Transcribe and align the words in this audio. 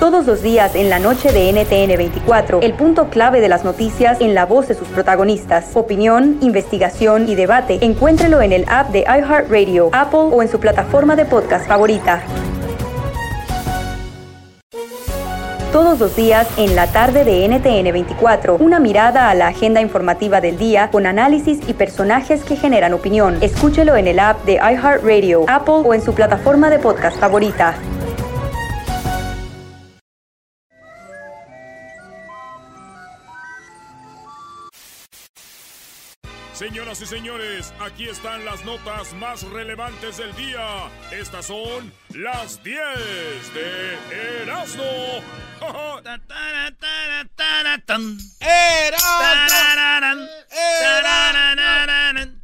Todos 0.00 0.26
los 0.26 0.40
días 0.40 0.74
en 0.74 0.88
la 0.88 0.98
noche 0.98 1.32
de 1.32 1.52
NTN 1.52 1.98
24, 1.98 2.60
el 2.62 2.72
punto 2.72 3.10
clave 3.10 3.42
de 3.42 3.48
las 3.50 3.62
noticias 3.62 4.22
en 4.22 4.34
la 4.34 4.46
voz 4.46 4.68
de 4.68 4.74
sus 4.74 4.88
protagonistas. 4.88 5.72
Opinión, 5.74 6.38
investigación 6.40 7.28
y 7.28 7.34
debate. 7.34 7.78
Encuéntrelo 7.82 8.40
en 8.40 8.52
el 8.52 8.64
app 8.68 8.90
de 8.90 9.00
iHeartRadio, 9.00 9.90
Apple 9.92 10.30
o 10.32 10.40
en 10.40 10.48
su 10.48 10.58
plataforma 10.58 11.14
de 11.14 11.26
podcast 11.26 11.66
favorita. 11.68 12.22
Todos 15.72 15.98
los 15.98 16.16
días 16.16 16.48
en 16.56 16.74
la 16.74 16.86
tarde 16.86 17.24
de 17.24 17.46
NTN 17.46 17.92
24, 17.92 18.56
una 18.56 18.80
mirada 18.80 19.28
a 19.28 19.34
la 19.34 19.48
agenda 19.48 19.82
informativa 19.82 20.40
del 20.40 20.56
día 20.56 20.90
con 20.90 21.06
análisis 21.06 21.60
y 21.68 21.74
personajes 21.74 22.44
que 22.44 22.56
generan 22.56 22.94
opinión. 22.94 23.36
Escúchelo 23.42 23.94
en 23.96 24.08
el 24.08 24.20
app 24.20 24.42
de 24.46 24.54
iHeartRadio, 24.54 25.44
Apple 25.48 25.82
o 25.84 25.92
en 25.92 26.00
su 26.00 26.14
plataforma 26.14 26.70
de 26.70 26.78
podcast 26.78 27.18
favorita. 27.18 27.74
Señoras 36.58 37.00
y 37.00 37.06
señores, 37.06 37.72
aquí 37.78 38.08
están 38.08 38.44
las 38.44 38.64
notas 38.64 39.12
más 39.12 39.44
relevantes 39.44 40.16
del 40.16 40.34
día. 40.34 40.90
Estas 41.12 41.46
son 41.46 41.92
las 42.14 42.60
10 42.64 42.80
de 43.54 44.42
Erasmo. 44.42 45.22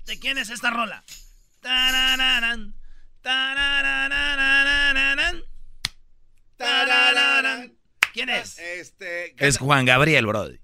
¿De 0.06 0.18
quién 0.20 0.38
es 0.38 0.50
esta 0.50 0.70
rola? 0.70 1.02
¿Quién 8.12 8.30
es? 8.30 8.60
Este. 8.60 9.34
Es 9.44 9.58
Juan 9.58 9.84
Gabriel, 9.84 10.26
brody. 10.26 10.60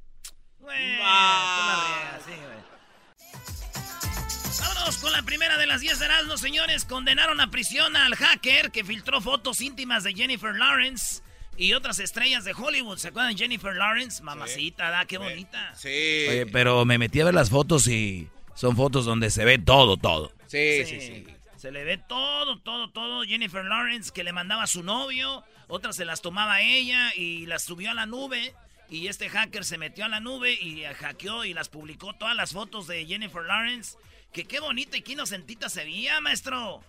Con 4.99 5.13
la 5.13 5.23
primera 5.23 5.57
de 5.57 5.67
las 5.67 5.81
10 5.81 5.99
de 6.01 6.05
Erasmo, 6.05 6.37
señores. 6.37 6.85
Condenaron 6.85 7.41
a 7.41 7.51
prisión 7.51 7.95
al 7.97 8.17
hacker 8.17 8.73
que 8.73 8.85
filtró 8.85 9.21
fotos 9.21 9.61
íntimas 9.61 10.03
de 10.03 10.15
Jennifer 10.15 10.55
Lawrence 10.55 11.23
y 11.57 11.75
otras 11.75 12.01
estrellas 12.01 12.45
de 12.45 12.53
Hollywood. 12.53 12.99
¿Se 12.99 13.09
acuerdan 13.09 13.33
de 13.33 13.39
Jennifer 13.39 13.75
Lawrence? 13.75 14.21
Mamacita, 14.23 14.91
da, 14.91 15.05
qué 15.05 15.19
bonita. 15.19 15.75
Sí. 15.77 16.27
Oye, 16.29 16.47
pero 16.47 16.85
me 16.85 16.99
metí 16.99 17.21
a 17.21 17.27
ver 17.27 17.35
las 17.35 17.51
fotos 17.51 17.87
y 17.87 18.29
son 18.55 18.77
fotos 18.77 19.05
donde 19.05 19.31
se 19.31 19.45
ve 19.45 19.59
todo, 19.59 19.97
todo. 19.97 20.33
Sí, 20.49 20.85
sí, 20.85 21.01
sí. 21.01 21.27
Se 21.57 21.71
le 21.71 21.85
ve 21.85 21.97
todo, 21.97 22.59
todo, 22.59 22.91
todo. 22.91 23.23
Jennifer 23.23 23.65
Lawrence 23.65 24.11
que 24.13 24.25
le 24.25 24.33
mandaba 24.33 24.65
a 24.65 24.67
su 24.67 24.83
novio, 24.83 25.45
otras 25.69 25.95
se 25.95 26.05
las 26.05 26.21
tomaba 26.21 26.63
ella 26.63 27.15
y 27.15 27.47
las 27.47 27.63
subió 27.63 27.93
a 27.93 27.95
la 27.95 28.07
nube. 28.07 28.55
Y 28.89 29.07
este 29.07 29.29
hacker 29.29 29.65
se 29.65 29.79
metió 29.79 30.05
a 30.05 30.09
la 30.09 30.19
nube 30.19 30.53
y 30.53 30.83
hackeó 30.83 31.45
y 31.45 31.55
las 31.55 31.69
publicó 31.69 32.13
todas 32.15 32.35
las 32.35 32.53
fotos 32.53 32.89
de 32.89 33.07
Jennifer 33.07 33.45
Lawrence. 33.45 33.97
Que 34.33 34.45
qué 34.45 34.61
bonita 34.61 34.97
y 34.97 35.03
qué 35.03 35.13
inocentita 35.13 35.69
se 35.69 35.85
veía, 35.85 36.21
maestro. 36.21 36.83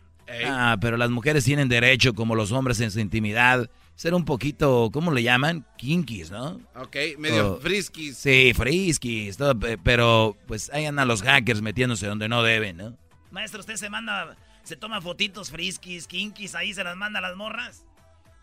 Ah, 0.45 0.78
pero 0.80 0.95
las 0.97 1.09
mujeres 1.09 1.44
tienen 1.44 1.67
derecho, 1.67 2.14
como 2.14 2.36
los 2.36 2.52
hombres 2.52 2.80
en 2.80 2.92
su 2.92 3.00
intimidad, 3.00 3.70
ser 3.95 4.14
un 4.14 4.23
poquito, 4.23 4.89
¿cómo 4.94 5.11
le 5.11 5.23
llaman? 5.23 5.66
Kinkies, 5.78 6.31
¿no? 6.31 6.62
Ok, 6.75 6.95
medio 7.17 7.53
Oh. 7.56 7.59
friskies. 7.59 8.17
Sí, 8.17 8.53
friskies, 8.56 9.36
todo, 9.38 9.58
pe- 9.59 9.78
pero 9.78 10.38
pues 10.47 10.69
ahí 10.73 10.86
andan 10.86 11.08
los 11.08 11.22
hackers 11.23 11.62
metiéndose 11.62 12.08
donde 12.08 12.30
no 12.30 12.44
deben, 12.44 12.78
¿no? 12.78 12.97
Maestro, 13.31 13.59
usted 13.59 13.75
se 13.75 13.89
manda, 13.89 14.38
se 14.64 14.75
toma 14.78 15.02
fotitos 15.02 15.50
friskis, 15.50 16.08
kinkis, 16.08 16.56
ahí 16.56 16.73
se 16.73 16.84
las 16.84 16.95
manda 16.95 17.19
a 17.19 17.23
las 17.23 17.36
morras. 17.36 17.84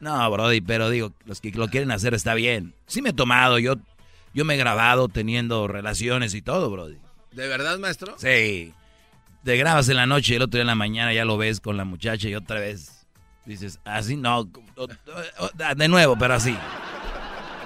No, 0.00 0.30
Brody, 0.30 0.60
pero 0.60 0.90
digo, 0.90 1.12
los 1.24 1.40
que 1.40 1.50
lo 1.52 1.68
quieren 1.68 1.90
hacer 1.90 2.12
está 2.14 2.34
bien. 2.34 2.74
Sí 2.86 3.00
me 3.02 3.10
he 3.10 3.14
tomado, 3.14 3.58
yo, 3.58 3.76
yo 4.34 4.44
me 4.44 4.54
he 4.54 4.58
grabado 4.58 5.08
teniendo 5.08 5.66
relaciones 5.68 6.34
y 6.34 6.42
todo, 6.42 6.70
Brody. 6.70 6.98
¿De 7.32 7.48
verdad, 7.48 7.78
maestro? 7.78 8.14
Sí. 8.18 8.74
Te 9.44 9.56
grabas 9.56 9.88
en 9.88 9.96
la 9.96 10.06
noche 10.06 10.34
y 10.34 10.36
el 10.36 10.42
otro 10.42 10.58
día 10.58 10.62
en 10.62 10.68
la 10.68 10.74
mañana 10.74 11.12
ya 11.12 11.24
lo 11.24 11.36
ves 11.36 11.60
con 11.60 11.76
la 11.76 11.84
muchacha 11.84 12.28
y 12.28 12.34
otra 12.34 12.60
vez 12.60 12.98
dices, 13.48 13.80
así 13.84 14.16
no, 14.16 14.50
de 15.76 15.88
nuevo, 15.88 16.16
pero 16.18 16.34
así. 16.34 16.54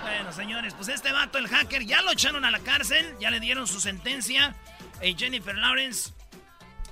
Bueno, 0.02 0.32
señores, 0.32 0.74
pues 0.74 0.88
este 0.88 1.12
vato, 1.12 1.38
el 1.38 1.48
hacker, 1.48 1.84
ya 1.84 2.02
lo 2.02 2.12
echaron 2.12 2.44
a 2.44 2.50
la 2.50 2.60
cárcel, 2.60 3.04
ya 3.20 3.30
le 3.30 3.40
dieron 3.40 3.66
su 3.66 3.80
sentencia. 3.80 4.54
Eh, 5.00 5.14
Jennifer 5.18 5.56
Lawrence, 5.56 6.12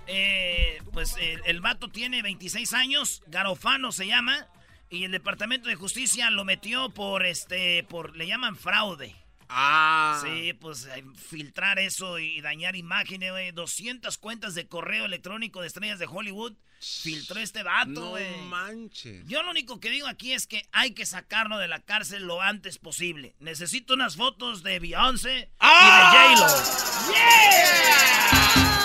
eh, 0.08 0.82
pues 0.92 1.16
el, 1.20 1.40
el 1.44 1.60
vato 1.60 1.88
tiene 1.88 2.20
26 2.22 2.74
años, 2.74 3.22
Garofano 3.28 3.92
se 3.92 4.08
llama, 4.08 4.48
y 4.90 5.04
el 5.04 5.12
Departamento 5.12 5.68
de 5.68 5.76
Justicia 5.76 6.28
lo 6.30 6.44
metió 6.44 6.90
por, 6.90 7.24
este, 7.24 7.84
por, 7.84 8.16
le 8.16 8.26
llaman 8.26 8.56
fraude. 8.56 9.14
Ah. 9.52 10.20
Sí, 10.24 10.52
pues 10.54 10.86
eh, 10.86 11.04
filtrar 11.16 11.78
eso 11.78 12.18
y 12.20 12.40
dañar 12.40 12.76
imágenes, 12.76 13.32
güey. 13.32 13.50
200 13.52 14.16
cuentas 14.18 14.54
de 14.54 14.68
correo 14.68 15.04
electrónico 15.06 15.60
de 15.60 15.66
estrellas 15.66 15.98
de 15.98 16.06
Hollywood. 16.06 16.52
Filtró 16.80 17.38
este 17.40 17.62
vato, 17.62 17.90
No 17.90 18.10
güey. 18.10 18.40
manches. 18.42 19.26
Yo 19.26 19.42
lo 19.42 19.50
único 19.50 19.80
que 19.80 19.90
digo 19.90 20.06
aquí 20.06 20.32
es 20.32 20.46
que 20.46 20.62
hay 20.72 20.92
que 20.92 21.04
sacarlo 21.04 21.58
de 21.58 21.68
la 21.68 21.80
cárcel 21.80 22.22
lo 22.26 22.40
antes 22.40 22.78
posible. 22.78 23.34
Necesito 23.40 23.92
unas 23.94 24.16
fotos 24.16 24.62
de 24.62 24.78
Beyoncé 24.78 25.50
y 25.60 25.66
de 25.66 26.36
J-Lo. 26.36 26.46
Bueno, 27.08 28.79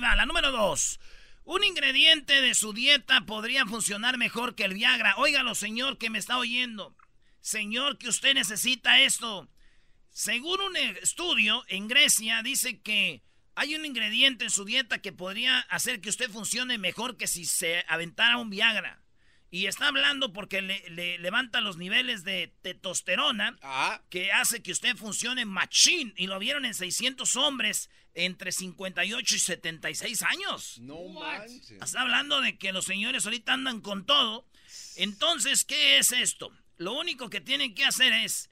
con 0.00 0.04
a 0.04 0.08
ver, 0.08 0.08
a 0.08 0.10
ver, 0.10 0.16
la 0.18 0.26
número 0.26 0.50
dos. 0.50 1.00
Un 1.44 1.62
ingrediente 1.62 2.40
de 2.42 2.54
su 2.54 2.72
dieta 2.72 3.20
podría 3.24 3.66
funcionar 3.66 4.18
mejor 4.18 4.54
que 4.54 4.64
el 4.64 4.74
Viagra. 4.74 5.14
Óigalo, 5.16 5.54
señor, 5.54 5.96
que 5.98 6.10
me 6.10 6.18
está 6.18 6.38
oyendo. 6.38 6.96
Señor, 7.40 7.98
que 7.98 8.08
usted 8.08 8.34
necesita 8.34 9.00
esto. 9.00 9.48
Según 10.10 10.60
un 10.60 10.76
estudio 10.76 11.64
en 11.68 11.86
Grecia, 11.86 12.42
dice 12.42 12.80
que 12.80 13.22
hay 13.54 13.74
un 13.76 13.86
ingrediente 13.86 14.44
en 14.44 14.50
su 14.50 14.64
dieta 14.64 14.98
que 14.98 15.12
podría 15.12 15.60
hacer 15.60 16.00
que 16.00 16.08
usted 16.08 16.30
funcione 16.30 16.78
mejor 16.78 17.16
que 17.16 17.26
si 17.28 17.44
se 17.44 17.84
aventara 17.88 18.38
un 18.38 18.50
Viagra. 18.50 19.02
Y 19.48 19.66
está 19.66 19.86
hablando 19.86 20.32
porque 20.32 20.60
le, 20.60 20.82
le 20.90 21.18
levanta 21.18 21.60
los 21.60 21.76
niveles 21.76 22.24
de 22.24 22.52
testosterona 22.62 23.56
Ah. 23.62 24.02
que 24.10 24.32
hace 24.32 24.62
que 24.62 24.72
usted 24.72 24.96
funcione 24.96 25.44
machín. 25.44 26.12
Y 26.16 26.26
lo 26.26 26.40
vieron 26.40 26.64
en 26.64 26.74
600 26.74 27.36
hombres 27.36 27.88
entre 28.16 28.50
58 28.50 29.36
y 29.36 29.38
76 29.38 30.22
años. 30.22 30.78
No 30.80 31.04
manches. 31.08 31.70
Está 31.82 32.00
hablando 32.00 32.40
de 32.40 32.56
que 32.56 32.72
los 32.72 32.86
señores 32.86 33.26
ahorita 33.26 33.52
andan 33.52 33.80
con 33.82 34.06
todo. 34.06 34.46
Entonces, 34.96 35.64
¿qué 35.64 35.98
es 35.98 36.12
esto? 36.12 36.50
Lo 36.78 36.94
único 36.94 37.28
que 37.30 37.42
tienen 37.42 37.74
que 37.74 37.84
hacer 37.84 38.12
es, 38.12 38.50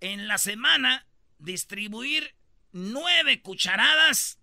en 0.00 0.28
la 0.28 0.36
semana, 0.38 1.06
distribuir 1.38 2.34
nueve 2.72 3.40
cucharadas 3.40 4.38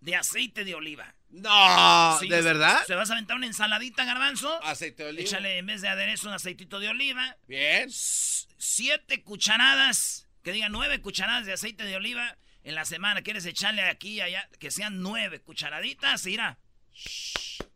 de 0.00 0.16
aceite 0.16 0.64
de 0.64 0.76
oliva. 0.76 1.16
No, 1.28 2.18
Sí, 2.20 2.28
¿de 2.28 2.42
verdad? 2.42 2.84
¿Se 2.86 2.94
vas 2.94 3.10
a 3.10 3.14
aventar 3.14 3.36
una 3.36 3.46
ensaladita, 3.46 4.04
garbanzo? 4.04 4.62
Aceite 4.64 5.02
de 5.02 5.08
oliva. 5.10 5.22
Échale 5.22 5.58
en 5.58 5.66
vez 5.66 5.80
de 5.82 5.88
aderezo 5.88 6.28
un 6.28 6.34
aceitito 6.34 6.78
de 6.78 6.88
oliva. 6.88 7.36
Bien. 7.48 7.88
Siete 7.90 9.22
cucharadas, 9.24 10.28
que 10.42 10.52
diga 10.52 10.68
nueve 10.68 11.00
cucharadas 11.00 11.46
de 11.46 11.52
aceite 11.52 11.84
de 11.84 11.96
oliva 11.96 12.36
en 12.70 12.74
la 12.76 12.84
semana. 12.86 13.20
¿Quieres 13.22 13.44
echarle 13.44 13.82
aquí 13.82 14.14
y 14.14 14.20
allá? 14.22 14.48
Que 14.58 14.70
sean 14.70 15.02
nueve 15.02 15.40
cucharaditas, 15.40 16.24
mira. 16.24 16.58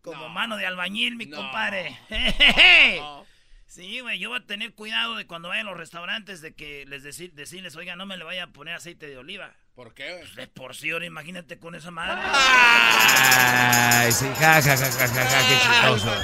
Como 0.02 0.28
mano 0.28 0.56
de 0.56 0.66
albañil, 0.66 1.16
mi 1.16 1.26
No. 1.26 1.36
compadre. 1.36 1.98
Jejeje. 2.08 2.96
No. 3.00 3.24
Sí, 3.66 3.98
güey, 3.98 4.20
yo 4.20 4.28
voy 4.28 4.38
a 4.38 4.46
tener 4.46 4.72
cuidado 4.74 5.16
de 5.16 5.26
cuando 5.26 5.48
vaya 5.48 5.62
a 5.62 5.64
los 5.64 5.76
restaurantes 5.76 6.40
de 6.40 6.54
que 6.54 6.84
les 6.86 7.02
decir, 7.02 7.32
decirles, 7.32 7.74
oiga, 7.74 7.96
no 7.96 8.06
me 8.06 8.16
le 8.16 8.22
vaya 8.22 8.44
a 8.44 8.46
poner 8.46 8.74
aceite 8.74 9.08
de 9.08 9.18
oliva. 9.18 9.52
¿Por 9.74 9.94
qué? 9.94 10.12
güey? 10.12 10.34
De 10.36 10.46
por 10.46 10.76
sí, 10.76 10.92
ahora 10.92 11.06
imagínate 11.06 11.58
con 11.58 11.74
esa 11.74 11.90
madre. 11.90 12.20
Ay, 12.24 14.12
sí, 14.12 14.26
ja, 14.38 14.62
ja, 14.62 14.76
ja, 14.76 14.76
ja, 14.76 15.08
ja, 15.08 15.08
ja, 15.08 15.48
qué 15.48 15.56
chistoso. 15.58 16.14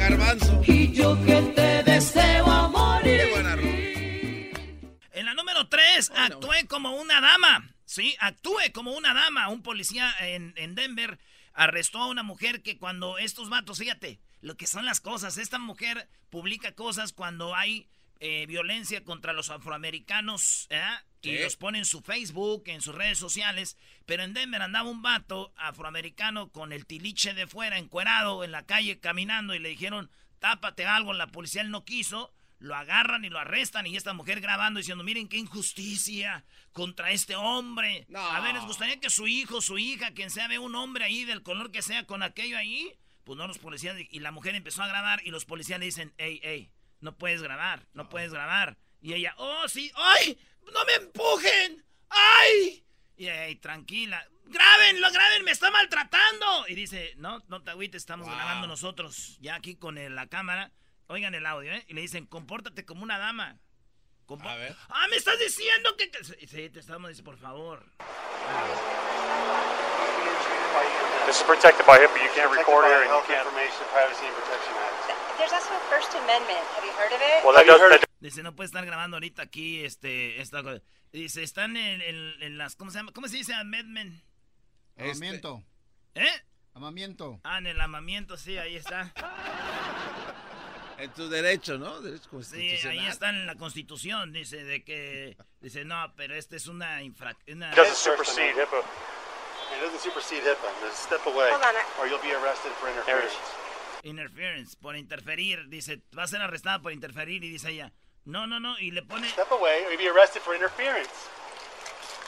Garbanzo. 0.00 0.60
Y 0.66 0.90
yo 0.92 1.24
que 1.24 1.40
te 1.54 1.84
deseo 1.84 2.46
a 2.50 2.66
morir. 2.66 3.20
Qué 3.20 3.30
buena. 3.30 3.52
En 5.12 5.24
la 5.24 5.34
número 5.34 5.68
3, 5.68 6.10
actué 6.16 6.66
como 6.66 6.96
una 6.96 7.20
dama. 7.20 7.70
Sí, 7.88 8.16
actúe 8.20 8.70
como 8.74 8.92
una 8.92 9.14
dama. 9.14 9.48
Un 9.48 9.62
policía 9.62 10.14
en, 10.20 10.52
en 10.56 10.74
Denver 10.74 11.18
arrestó 11.54 12.02
a 12.02 12.08
una 12.08 12.22
mujer 12.22 12.62
que 12.62 12.76
cuando 12.76 13.16
estos 13.16 13.48
vatos, 13.48 13.78
fíjate, 13.78 14.20
lo 14.42 14.58
que 14.58 14.66
son 14.66 14.84
las 14.84 15.00
cosas, 15.00 15.38
esta 15.38 15.58
mujer 15.58 16.06
publica 16.28 16.72
cosas 16.72 17.14
cuando 17.14 17.54
hay 17.54 17.88
eh, 18.20 18.44
violencia 18.46 19.02
contra 19.04 19.32
los 19.32 19.48
afroamericanos, 19.48 20.66
¿eh? 20.68 20.82
Y 21.22 21.38
los 21.38 21.56
pone 21.56 21.78
en 21.78 21.86
su 21.86 22.02
Facebook, 22.02 22.64
en 22.66 22.82
sus 22.82 22.94
redes 22.94 23.16
sociales. 23.16 23.78
Pero 24.04 24.22
en 24.22 24.34
Denver 24.34 24.60
andaba 24.60 24.90
un 24.90 25.00
vato 25.00 25.54
afroamericano 25.56 26.50
con 26.50 26.74
el 26.74 26.84
tiliche 26.84 27.32
de 27.32 27.46
fuera, 27.46 27.78
encuerado, 27.78 28.44
en 28.44 28.52
la 28.52 28.66
calle, 28.66 29.00
caminando, 29.00 29.54
y 29.54 29.60
le 29.60 29.70
dijeron, 29.70 30.10
tápate 30.40 30.84
algo. 30.84 31.14
La 31.14 31.28
policía 31.28 31.62
él 31.62 31.70
no 31.70 31.86
quiso. 31.86 32.34
Lo 32.58 32.74
agarran 32.74 33.24
y 33.24 33.30
lo 33.30 33.38
arrestan. 33.38 33.86
Y 33.86 33.96
esta 33.96 34.12
mujer 34.12 34.40
grabando 34.40 34.78
diciendo, 34.78 35.04
miren 35.04 35.28
qué 35.28 35.36
injusticia 35.36 36.44
contra 36.72 37.10
este 37.12 37.36
hombre. 37.36 38.04
No. 38.08 38.20
A 38.20 38.40
ver, 38.40 38.54
¿les 38.54 38.64
gustaría 38.64 38.98
que 39.00 39.10
su 39.10 39.26
hijo, 39.28 39.60
su 39.60 39.78
hija, 39.78 40.12
quien 40.12 40.30
sea, 40.30 40.48
vea 40.48 40.60
un 40.60 40.74
hombre 40.74 41.04
ahí 41.04 41.24
del 41.24 41.42
color 41.42 41.70
que 41.70 41.82
sea 41.82 42.04
con 42.06 42.22
aquello 42.22 42.58
ahí? 42.58 42.92
Pues 43.24 43.36
no, 43.36 43.46
los 43.46 43.58
policías. 43.58 43.96
Y 44.10 44.20
la 44.20 44.32
mujer 44.32 44.54
empezó 44.54 44.82
a 44.82 44.88
grabar 44.88 45.20
y 45.24 45.30
los 45.30 45.44
policías 45.44 45.78
le 45.78 45.86
dicen, 45.86 46.12
hey, 46.18 46.40
hey, 46.42 46.70
no 47.00 47.16
puedes 47.16 47.42
grabar, 47.42 47.86
no 47.92 48.08
puedes 48.08 48.32
grabar. 48.32 48.76
Y 49.00 49.12
ella, 49.14 49.34
oh, 49.36 49.68
sí, 49.68 49.92
¡ay! 49.94 50.38
¡No 50.72 50.84
me 50.84 50.94
empujen! 50.94 51.84
¡Ay! 52.10 52.84
Y 53.16 53.26
ey, 53.28 53.54
tranquila. 53.56 54.26
¡Grábenlo, 54.46 55.10
graben! 55.12 55.44
¡Me 55.44 55.50
está 55.52 55.70
maltratando! 55.70 56.66
Y 56.68 56.74
dice, 56.74 57.12
no, 57.16 57.42
no 57.48 57.62
te 57.62 57.70
agüites, 57.70 58.02
estamos 58.02 58.26
Wow. 58.26 58.34
grabando 58.34 58.66
nosotros. 58.66 59.36
Ya 59.40 59.54
aquí 59.54 59.76
con 59.76 59.94
la 60.14 60.26
cámara. 60.26 60.72
Oigan 61.08 61.34
el 61.34 61.46
audio, 61.46 61.72
¿eh? 61.72 61.84
Y 61.88 61.94
le 61.94 62.02
dicen, 62.02 62.26
compórtate 62.26 62.84
como 62.84 63.02
una 63.02 63.18
dama. 63.18 63.58
Compo- 64.26 64.48
A 64.48 64.56
ver. 64.56 64.76
¡Ah, 64.90 65.06
me 65.08 65.16
estás 65.16 65.38
diciendo 65.38 65.96
que...! 65.96 66.10
que-". 66.10 66.46
Sí, 66.46 66.68
te 66.70 66.80
estamos 66.80 67.08
diciendo, 67.08 67.30
por 67.30 67.40
favor. 67.40 67.82
This 71.26 71.36
is 71.36 71.42
protected 71.42 71.84
by 71.86 71.98
HIPAA. 71.98 72.22
You 72.24 72.30
can't 72.34 72.50
record 72.56 72.84
here 72.86 73.02
and 73.02 73.10
you 73.10 73.20
can't. 73.26 73.44
Information 73.46 73.84
Privacy 73.92 74.24
and 74.26 74.34
Protection 74.36 74.74
Act. 74.80 75.38
There's 75.38 75.52
also 75.52 75.72
a 75.74 75.80
First 75.90 76.14
Amendment. 76.14 76.60
Have 76.76 76.84
you 76.84 76.92
heard 76.92 77.12
of 77.12 77.20
it? 77.20 77.44
Well, 77.44 77.54
that 77.54 77.66
does. 77.66 77.80
That, 78.00 78.04
Dice, 78.20 78.42
no 78.42 78.54
puede 78.56 78.66
estar 78.66 78.84
grabando 78.84 79.16
ahorita 79.16 79.42
aquí, 79.42 79.84
este, 79.84 80.40
esta 80.40 80.62
cosa. 80.62 80.82
Dice, 81.12 81.42
están 81.42 81.76
en, 81.76 82.00
en- 82.02 82.42
en 82.42 82.58
las, 82.58 82.74
¿cómo 82.76 82.90
se 82.90 82.98
llama? 82.98 83.12
¿Cómo 83.12 83.28
se 83.28 83.36
dice 83.36 83.54
amendment? 83.54 84.14
Este, 84.96 85.10
Amamiento. 85.12 85.62
¿Eh? 86.14 86.42
Amamiento. 86.74 87.40
Ah, 87.44 87.58
en 87.58 87.66
el 87.68 87.80
amamiento, 87.80 88.36
sí, 88.36 88.56
ahí 88.58 88.76
está. 88.76 89.12
En 90.98 91.10
tu 91.12 91.28
derecho, 91.28 91.78
¿no? 91.78 92.00
Derecho 92.00 92.42
Sí, 92.42 92.76
ahí 92.88 93.06
está 93.06 93.30
en 93.30 93.46
la 93.46 93.54
constitución, 93.54 94.32
dice, 94.32 94.64
de 94.64 94.82
que, 94.82 95.36
dice, 95.60 95.84
no, 95.84 96.12
pero 96.16 96.34
esta 96.34 96.56
es 96.56 96.66
una 96.66 97.02
infracción. 97.02 97.62
it 97.62 97.76
doesn't 97.76 97.94
supersede 97.94 98.50
HIPAA. 98.52 98.80
It 99.76 99.82
doesn't 99.82 100.00
supersede 100.00 100.42
HIPAA. 100.42 100.68
There's 100.80 100.94
step 100.96 101.24
away, 101.26 101.50
Hold 101.52 101.62
on, 101.62 101.74
I- 101.76 102.00
or 102.00 102.08
you'll 102.08 102.20
be 102.22 102.34
arrested 102.34 102.72
for 102.80 102.88
interference. 102.90 103.34
Interference, 104.02 104.76
por 104.76 104.96
interferir, 104.96 105.68
dice, 105.68 106.00
va 106.16 106.24
a 106.24 106.28
ser 106.28 106.40
arrestada 106.42 106.80
por 106.80 106.92
interferir, 106.92 107.44
y 107.44 107.50
dice 107.50 107.70
ella, 107.70 107.92
no, 108.24 108.46
no, 108.48 108.58
no, 108.58 108.76
y 108.80 108.90
le 108.90 109.02
pone, 109.02 109.28
Step 109.28 109.52
away, 109.52 109.84
or 109.84 109.92
you'll 109.92 109.98
be 110.02 110.08
arrested 110.10 110.40
for 110.42 110.54
interference. 110.56 111.10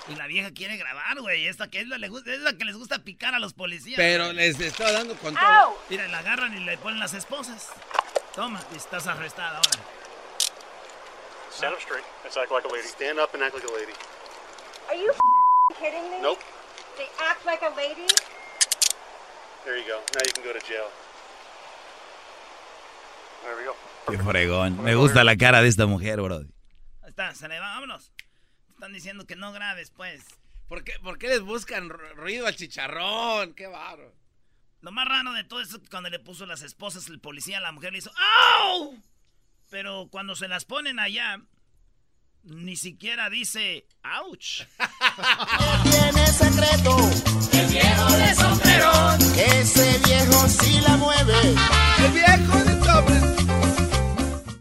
y 0.09 0.15
la 0.15 0.27
vieja 0.29 0.51
quiere 0.53 0.77
grabar, 0.77 1.21
güey, 1.21 1.47
esta 1.49 1.69
que 1.69 1.81
es 1.81 1.89
la, 1.89 1.99
le 1.99 2.09
gusta- 2.09 2.33
es 2.33 2.41
la 2.41 2.53
que 2.55 2.65
les 2.65 2.77
gusta 2.77 3.01
picar 3.03 3.35
a 3.35 3.39
los 3.41 3.53
policías. 3.53 3.97
Pero 3.97 4.27
güey. 4.27 4.37
les 4.37 4.61
está 4.61 4.93
dando 4.93 5.17
con 5.17 5.35
todo. 5.35 5.69
Ow! 5.71 5.77
Mira, 5.89 6.07
la 6.09 6.19
agarran 6.19 6.57
y 6.57 6.61
le 6.65 6.79
ponen 6.79 6.99
las 7.01 7.15
esposas. 7.15 7.69
Toma, 8.35 8.61
estás 8.77 9.07
arrestada 9.07 9.57
ahora. 9.59 9.85
Stand 11.51 11.75
up 11.75 11.81
straight. 11.81 12.05
It's 12.25 12.37
act 12.37 12.51
like 12.53 12.65
a 12.65 12.69
lady. 12.73 12.87
Stand 12.87 13.19
up 13.19 13.35
and 13.35 13.43
act 13.43 13.55
like 13.55 13.65
a 13.65 13.73
lady. 13.73 13.93
Are 14.89 14.95
you 14.97 15.11
f***ing 15.11 15.77
kidding 15.77 16.11
me? 16.11 16.21
Nope. 16.23 16.39
They 16.97 17.07
act 17.19 17.45
like 17.45 17.63
a 17.63 17.71
lady? 17.77 18.07
There 19.65 19.77
you 19.77 19.85
go. 19.87 19.99
Now 20.15 20.23
you 20.25 20.33
can 20.33 20.45
go 20.45 20.53
to 20.53 20.61
jail. 20.67 20.89
There 23.45 23.57
we 23.57 23.65
go. 23.65 23.75
Qué 24.09 24.19
fregón. 24.19 24.83
Me 24.83 24.95
gusta 24.95 25.25
la 25.25 25.37
cara 25.37 25.61
de 25.63 25.69
esta 25.69 25.87
mujer, 25.87 26.21
bro. 26.21 26.37
Ahí 27.03 27.11
está, 27.11 27.35
se 27.35 27.49
le 27.49 27.59
va, 27.59 27.67
vámonos. 27.75 28.13
Están 28.75 28.93
diciendo 28.93 29.27
que 29.27 29.37
no 29.37 29.53
grabes, 29.53 29.91
pues. 29.91 30.25
¿Por 30.69 30.85
qué, 30.85 30.93
por 31.03 31.19
qué 31.19 31.29
les 31.29 31.41
buscan 31.41 31.89
ru- 31.91 32.15
ruido 32.15 32.47
al 32.47 32.55
chicharrón? 32.57 33.55
Qué 33.55 33.67
barro. 33.67 34.13
Lo 34.81 34.93
más 34.93 35.07
raro 35.07 35.33
de 35.33 35.45
todo 35.45 35.61
esto 35.61 35.77
es 35.77 35.83
que 35.83 35.89
cuando 35.89 36.09
le 36.09 36.19
puso 36.19 36.47
las 36.47 36.63
esposas, 36.63 37.09
el 37.09 37.21
policía 37.21 37.59
a 37.59 37.61
la 37.61 37.73
mujer 37.73 37.93
le 37.93 37.99
hizo 37.99 38.13
¡Au! 38.63 38.99
Pero 39.69 40.09
cuando 40.11 40.35
se 40.35 40.49
las 40.49 40.65
ponen 40.65 40.99
allá, 40.99 41.39
ni 42.45 42.77
siquiera 42.77 43.29
dice 43.29 43.87
¡Ouch! 44.03 44.63
tiene 45.83 46.27
secreto. 46.29 46.97
El 47.53 47.67
viejo 47.69 48.13
de 48.13 48.35
sombrero. 48.35 48.91
Ese 49.37 49.99
viejo 49.99 50.49
sí 50.49 50.81
la 50.81 50.97
mueve. 50.97 51.35
El 51.99 52.13
viejo 52.13 52.65
de 52.65 52.81
sobre. 52.83 53.21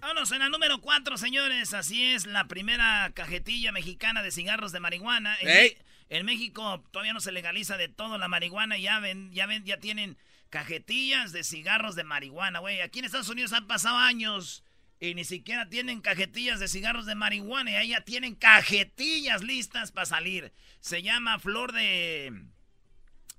Vámonos 0.01 0.31
en 0.33 0.39
la 0.39 0.49
número 0.49 0.81
4, 0.81 1.17
señores. 1.17 1.73
Así 1.73 2.03
es, 2.03 2.25
la 2.25 2.47
primera 2.49 3.09
cajetilla 3.13 3.71
mexicana 3.71 4.21
de 4.21 4.31
cigarros 4.31 4.73
de 4.73 4.81
marihuana. 4.81 5.37
En, 5.39 5.47
Ey. 5.47 5.77
En 6.09 6.25
México 6.25 6.83
todavía 6.91 7.13
no 7.13 7.21
se 7.21 7.31
legaliza 7.31 7.77
de 7.77 7.87
todo 7.87 8.17
la 8.17 8.27
marihuana. 8.27 8.77
Ya 8.77 8.99
ven, 8.99 9.31
ya 9.31 9.45
ven, 9.45 9.63
ya 9.63 9.79
tienen 9.79 10.17
cajetillas 10.49 11.31
de 11.31 11.43
cigarros 11.43 11.95
de 11.95 12.03
marihuana, 12.03 12.59
güey. 12.59 12.81
Aquí 12.81 12.99
en 12.99 13.05
Estados 13.05 13.29
Unidos 13.29 13.53
han 13.53 13.67
pasado 13.67 13.97
años 13.97 14.63
y 14.99 15.13
ni 15.13 15.23
siquiera 15.23 15.69
tienen 15.69 16.01
cajetillas 16.01 16.59
de 16.59 16.67
cigarros 16.67 17.05
de 17.05 17.15
marihuana. 17.15 17.71
Y 17.71 17.75
ahí 17.75 17.89
ya 17.89 18.01
tienen 18.01 18.35
cajetillas 18.35 19.43
listas 19.43 19.91
para 19.91 20.07
salir. 20.07 20.51
Se 20.79 21.03
llama 21.03 21.39
flor 21.39 21.71
de 21.71 22.43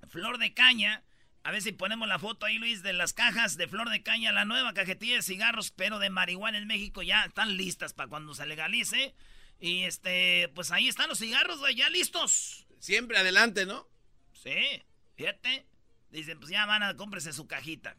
flor 0.08 0.38
de 0.38 0.54
caña. 0.54 1.02
A 1.42 1.50
ver 1.50 1.62
si 1.62 1.72
ponemos 1.72 2.06
la 2.06 2.18
foto 2.18 2.46
ahí, 2.46 2.58
Luis, 2.58 2.82
de 2.82 2.92
las 2.92 3.14
cajas 3.14 3.56
de 3.56 3.66
flor 3.66 3.88
de 3.88 4.02
caña, 4.02 4.30
la 4.30 4.44
nueva 4.44 4.74
cajetilla 4.74 5.16
de 5.16 5.22
cigarros, 5.22 5.70
pero 5.70 5.98
de 5.98 6.10
marihuana 6.10 6.58
en 6.58 6.66
México 6.66 7.02
ya 7.02 7.24
están 7.24 7.56
listas 7.56 7.94
para 7.94 8.10
cuando 8.10 8.34
se 8.34 8.46
legalice. 8.46 9.14
Y 9.60 9.84
este, 9.84 10.50
pues 10.54 10.70
ahí 10.70 10.88
están 10.88 11.08
los 11.08 11.18
cigarros, 11.18 11.58
güey, 11.58 11.74
ya 11.76 11.88
listos. 11.90 12.66
Siempre 12.78 13.18
adelante, 13.18 13.66
¿no? 13.66 13.86
Sí, 14.32 14.82
fíjate. 15.16 15.66
Dicen, 16.10 16.38
pues 16.40 16.50
ya 16.50 16.66
van 16.66 16.82
a 16.82 16.96
cómprese 16.96 17.32
su 17.32 17.46
cajita. 17.46 17.96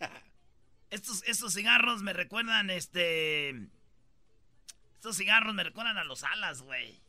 Estos, 0.90 1.22
estos 1.26 1.54
cigarros 1.54 2.02
me 2.02 2.12
recuerdan, 2.12 2.70
este. 2.70 3.50
Estos 4.94 5.16
cigarros 5.16 5.52
me 5.54 5.64
recuerdan 5.64 5.98
a 5.98 6.04
los 6.04 6.22
alas, 6.22 6.62
güey. 6.62 7.00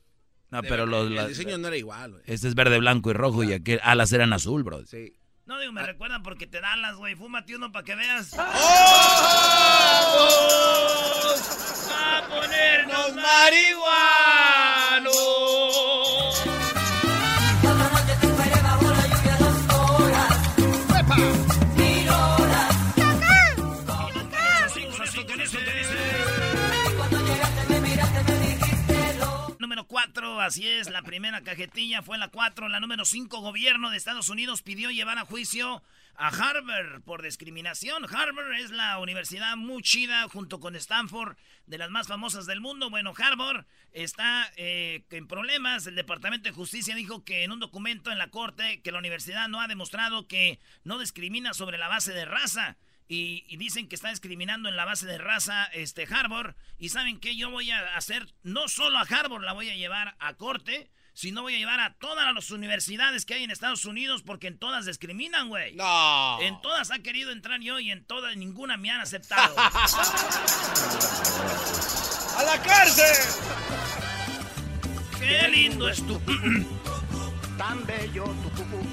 No, 0.50 0.62
De 0.64 0.70
pero 0.70 0.86
los, 0.88 1.12
El 1.12 1.28
diseño 1.28 1.58
no 1.60 1.68
era 1.68 1.78
igual, 1.78 2.14
güey. 2.14 2.24
este 2.26 2.48
es 2.48 2.56
verde, 2.56 2.80
blanco 2.80 3.12
y 3.12 3.14
rojo 3.14 3.44
y 3.44 3.54
aquel 3.54 3.80
alas 3.84 4.12
eran 4.12 4.34
azul, 4.34 4.64
bro. 4.64 4.86
Sí. 4.88 5.16
No 5.46 5.60
digo, 5.60 5.72
me 5.72 5.82
Ah. 5.82 5.86
recuerdan 5.86 6.24
porque 6.24 6.48
te 6.48 6.62
dan 6.62 6.82
las, 6.82 6.96
güey. 6.96 7.14
Fúmate 7.16 7.56
uno 7.56 7.72
para 7.72 7.86
que 7.86 7.94
veas. 7.96 8.34
¡Oh! 10.18 11.65
¡A 11.92 12.24
ponernos 12.30 13.14
marihuanos! 13.16 13.86
Número 30.36 30.48
4, 30.48 30.48
así 30.48 30.68
es, 30.68 30.90
la 30.90 31.02
primera 31.02 31.42
cajetilla 31.42 32.02
fue 32.02 32.18
la 32.18 32.28
4. 32.28 32.68
La 32.68 32.82
número 32.82 33.06
5, 33.06 33.40
gobierno 33.40 33.90
de 33.90 33.96
Estados 33.96 34.28
Unidos 34.28 34.62
pidió 34.62 34.92
llevar 34.92 35.18
a 35.18 35.26
juicio 35.26 35.82
a 36.16 36.28
Harvard 36.28 37.02
por 37.04 37.22
discriminación. 37.22 38.04
Harvard 38.04 38.52
es 38.60 38.72
la 38.72 39.00
universidad 39.00 39.56
muy 39.56 39.82
chida 39.82 40.28
junto 40.28 40.60
con 40.60 40.76
Stanford, 40.76 41.38
de 41.68 41.78
las 41.78 41.90
más 41.90 42.08
famosas 42.08 42.46
del 42.48 42.60
mundo. 42.60 42.90
Bueno, 42.90 43.14
Harvard 43.18 43.66
está 43.94 44.52
eh, 44.58 45.06
en 45.10 45.28
problemas. 45.28 45.88
El 45.88 45.96
Departamento 45.96 46.50
de 46.50 46.56
Justicia 46.56 46.96
dijo 46.96 47.24
que 47.24 47.46
en 47.46 47.54
un 47.54 47.62
documento 47.62 48.12
en 48.12 48.18
la 48.18 48.30
corte 48.30 48.82
que 48.82 48.92
la 48.92 49.00
universidad 49.00 49.48
no 49.48 49.62
ha 49.62 49.70
demostrado 49.70 50.28
que 50.28 50.60
no 50.84 51.00
discrimina 51.00 51.54
sobre 51.54 51.78
la 51.78 51.88
base 51.88 52.12
de 52.12 52.26
raza. 52.26 52.76
Y, 53.08 53.46
y 53.48 53.58
dicen 53.58 53.88
que 53.88 53.96
está 53.96 54.10
discriminando 54.10 54.68
en 54.68 54.76
la 54.76 54.86
base 54.86 55.06
de 55.06 55.18
raza 55.18 55.66
este 55.66 56.08
Harvard. 56.10 56.56
Y 56.80 56.90
saben 56.90 57.20
que 57.20 57.36
yo 57.36 57.50
voy 57.50 57.72
a 57.72 57.96
hacer, 57.96 58.34
no 58.44 58.68
solo 58.68 58.98
a 58.98 59.02
Harvard 59.02 59.44
la 59.44 59.54
voy 59.54 59.70
a 59.70 59.76
llevar 59.76 60.16
a 60.20 60.34
corte, 60.34 60.90
sino 61.16 61.42
voy 61.44 61.56
a 61.56 61.58
llevar 61.58 61.80
a 61.80 61.94
todas 61.94 62.32
las 62.34 62.52
universidades 62.52 63.26
que 63.26 63.36
hay 63.36 63.44
en 63.44 63.52
Estados 63.52 63.86
Unidos 63.86 64.22
porque 64.22 64.48
en 64.48 64.60
todas 64.60 64.86
discriminan, 64.86 65.48
güey. 65.48 65.74
No. 65.76 66.42
En 66.42 66.60
todas 66.62 66.92
ha 66.92 67.00
querido 67.00 67.32
entrar 67.32 67.62
yo 67.62 67.80
y 67.80 67.90
en 67.90 68.04
todas 68.06 68.36
ninguna 68.36 68.76
me 68.76 68.92
han 68.92 69.00
aceptado. 69.00 69.56
¡A 72.38 72.44
la 72.44 72.62
cárcel! 72.62 73.16
¡Qué 75.18 75.48
lindo 75.48 75.88
es 75.88 76.06
tu... 76.06 76.20
Tan 77.58 77.86
bello 77.86 78.26
tu 78.26 78.50
cucú. 78.50 78.86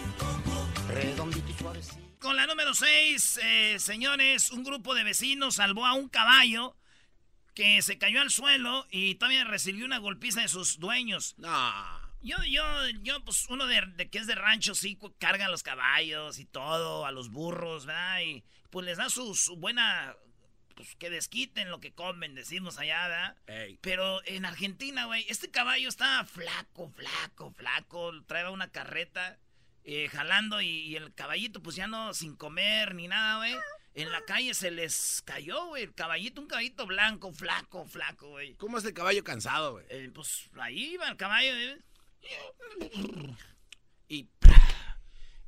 Redondito 0.89 1.51
y 1.51 1.55
suavecito. 1.55 2.12
Con 2.23 2.37
la 2.37 2.47
número 2.47 2.73
6, 2.73 3.41
señores, 3.79 4.53
un 4.53 4.63
grupo 4.63 4.95
de 4.95 5.03
vecinos 5.03 5.57
salvó 5.57 5.85
a 5.87 5.95
un 5.95 6.09
caballo 6.09 6.77
que 7.53 7.83
se 7.83 7.99
cayó 7.99 8.21
al 8.21 8.31
suelo 8.31 8.87
y 8.93 9.17
todavía 9.17 9.43
recibió 9.43 9.85
una 9.85 9.99
golpiza 9.99 10.41
de 10.41 10.47
sus 10.47 10.79
dueños. 10.79 11.35
No. 11.37 11.73
Yo, 12.21 12.37
yo, 12.45 12.63
yo, 13.03 13.25
pues 13.25 13.49
uno 13.49 13.67
de, 13.67 13.83
de 13.97 14.09
que 14.09 14.21
es 14.21 14.29
de 14.29 14.37
rancho, 14.37 14.77
sí, 14.77 14.97
carga 15.19 15.47
a 15.47 15.51
los 15.51 15.65
caballos 15.65 16.39
y 16.39 16.45
todo, 16.45 17.07
a 17.07 17.11
los 17.11 17.29
burros, 17.29 17.87
¿verdad? 17.87 18.21
Y 18.21 18.45
pues 18.71 18.87
les 18.87 18.99
da 18.99 19.11
su, 19.11 19.35
su 19.35 19.57
buena, 19.57 20.15
pues 20.77 20.95
que 20.95 21.11
desquiten 21.11 21.71
lo 21.71 21.81
que 21.81 21.93
comen, 21.93 22.37
decimos 22.37 22.79
allá, 22.79 23.09
¿verdad? 23.09 23.37
Ey. 23.49 23.79
Pero 23.83 24.25
en 24.27 24.45
Argentina, 24.45 25.07
güey, 25.07 25.27
este 25.29 25.51
caballo 25.51 25.89
estaba 25.89 26.25
flaco, 26.25 26.89
flaco, 26.89 27.51
flaco. 27.51 28.13
Traía 28.27 28.51
una 28.51 28.71
carreta 28.71 29.41
eh, 29.85 30.09
jalando 30.09 30.61
y, 30.61 30.69
y 30.69 30.97
el 30.97 31.13
caballito, 31.15 31.63
pues 31.63 31.77
ya 31.77 31.87
no 31.87 32.15
sin 32.15 32.37
comer 32.37 32.95
ni 32.95 33.09
nada, 33.09 33.39
güey. 33.39 33.55
En 33.95 34.11
la 34.11 34.23
calle 34.25 34.55
se 34.55 34.71
les 34.71 35.23
cayó, 35.27 35.67
güey. 35.67 35.83
El 35.85 35.95
caballito, 35.95 36.41
un 36.41 36.47
caballito 36.47 36.87
blanco, 36.87 37.31
flaco, 37.33 37.85
flaco, 37.87 38.31
güey. 38.31 38.55
¿Cómo 38.55 38.79
es 38.79 38.85
el 38.87 38.95
caballo 38.95 39.23
cansado, 39.23 39.73
güey? 39.73 39.85
Eh, 39.91 40.11
pues 40.15 40.49
ahí 40.59 40.95
iba 40.95 41.07
el 41.09 41.17
caballo. 41.19 41.53
¿eh? 41.55 41.79
Y, 44.09 44.29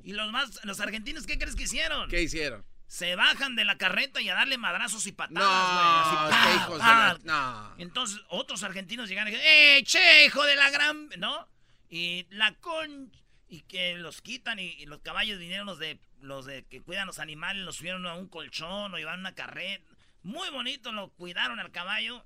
y 0.03 0.13
los 0.13 0.31
más, 0.31 0.61
los 0.65 0.81
argentinos, 0.81 1.27
¿qué 1.27 1.39
crees 1.39 1.57
que 1.57 1.63
hicieron? 1.65 2.09
¿Qué 2.11 2.23
hicieron? 2.23 2.65
Se 2.87 3.17
bajan 3.17 3.57
de 3.57 3.65
la 3.65 3.77
carreta 3.79 4.21
y 4.21 4.29
a 4.29 4.35
darle 4.35 4.59
madrazos 4.59 5.07
y 5.07 5.11
No, 5.11 5.17
patadas, 5.17 5.33
güey. 5.73 5.87
así, 6.05 6.17
qué 6.27 6.31
¡pa! 6.31 6.55
hijos 6.65 6.79
de 6.79 6.85
la... 6.85 7.19
No. 7.25 7.75
Entonces 7.79 8.21
otros 8.29 8.63
argentinos 8.63 9.09
llegaron 9.09 9.33
y 9.33 9.37
dijeron, 9.37 9.53
¡eh, 9.53 9.83
che, 9.85 10.27
hijo 10.27 10.45
de 10.45 10.55
la 10.57 10.71
gran... 10.71 11.09
¿No? 11.19 11.49
Y 11.89 12.27
la 12.31 12.53
con... 12.57 13.11
Y 13.55 13.61
que 13.63 13.95
los 13.97 14.21
quitan 14.21 14.59
y, 14.59 14.65
y 14.73 14.87
los 14.87 15.01
caballos 15.01 15.39
vinieron 15.39 15.67
los 15.67 15.79
de 15.79 16.01
los 16.21 16.45
de 16.47 16.65
que 16.65 16.81
cuidan 16.83 17.07
los 17.07 17.19
animales, 17.21 17.63
los 17.65 17.77
subieron 17.77 18.05
a 18.07 18.15
un 18.15 18.27
colchón 18.29 18.93
o 18.93 18.97
llevaron 18.97 19.21
una 19.21 19.35
carreta. 19.35 19.85
Muy 20.23 20.49
bonito, 20.51 20.91
lo 20.91 21.11
cuidaron 21.11 21.61
al 21.61 21.71
caballo 21.71 22.25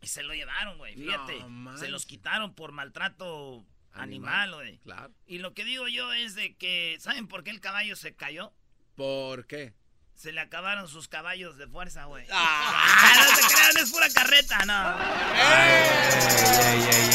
y 0.00 0.06
se 0.06 0.22
lo 0.22 0.32
llevaron, 0.34 0.78
güey. 0.78 0.94
Fíjate, 0.94 1.44
No 1.48 1.76
se 1.76 1.88
los 1.88 2.06
quitaron 2.06 2.54
por 2.54 2.72
maltrato 2.72 3.66
Animal. 3.92 4.54
güey. 4.54 4.78
Claro. 4.78 5.12
Y 5.26 5.38
lo 5.38 5.52
que 5.52 5.64
digo 5.64 5.86
yo 5.88 6.12
es 6.12 6.34
de 6.34 6.56
que, 6.56 6.96
¿saben 7.00 7.26
por 7.28 7.42
qué 7.44 7.50
el 7.50 7.60
caballo 7.60 7.94
se 7.96 8.14
cayó? 8.14 8.52
¿Por 8.94 9.46
qué? 9.46 9.74
Se 10.14 10.32
le 10.32 10.40
acabaron 10.40 10.88
sus 10.88 11.08
caballos 11.08 11.58
de 11.58 11.66
fuerza, 11.66 12.04
güey. 12.06 12.26
Ah. 12.30 12.72
Ah, 12.74 13.26
no 13.28 13.36
se 13.36 13.54
crean, 13.54 13.76
es 13.76 13.90
pura 13.92 14.08
carreta, 14.10 14.64
no. 14.64 14.98
Ey, 15.34 16.80
ey, 16.92 17.10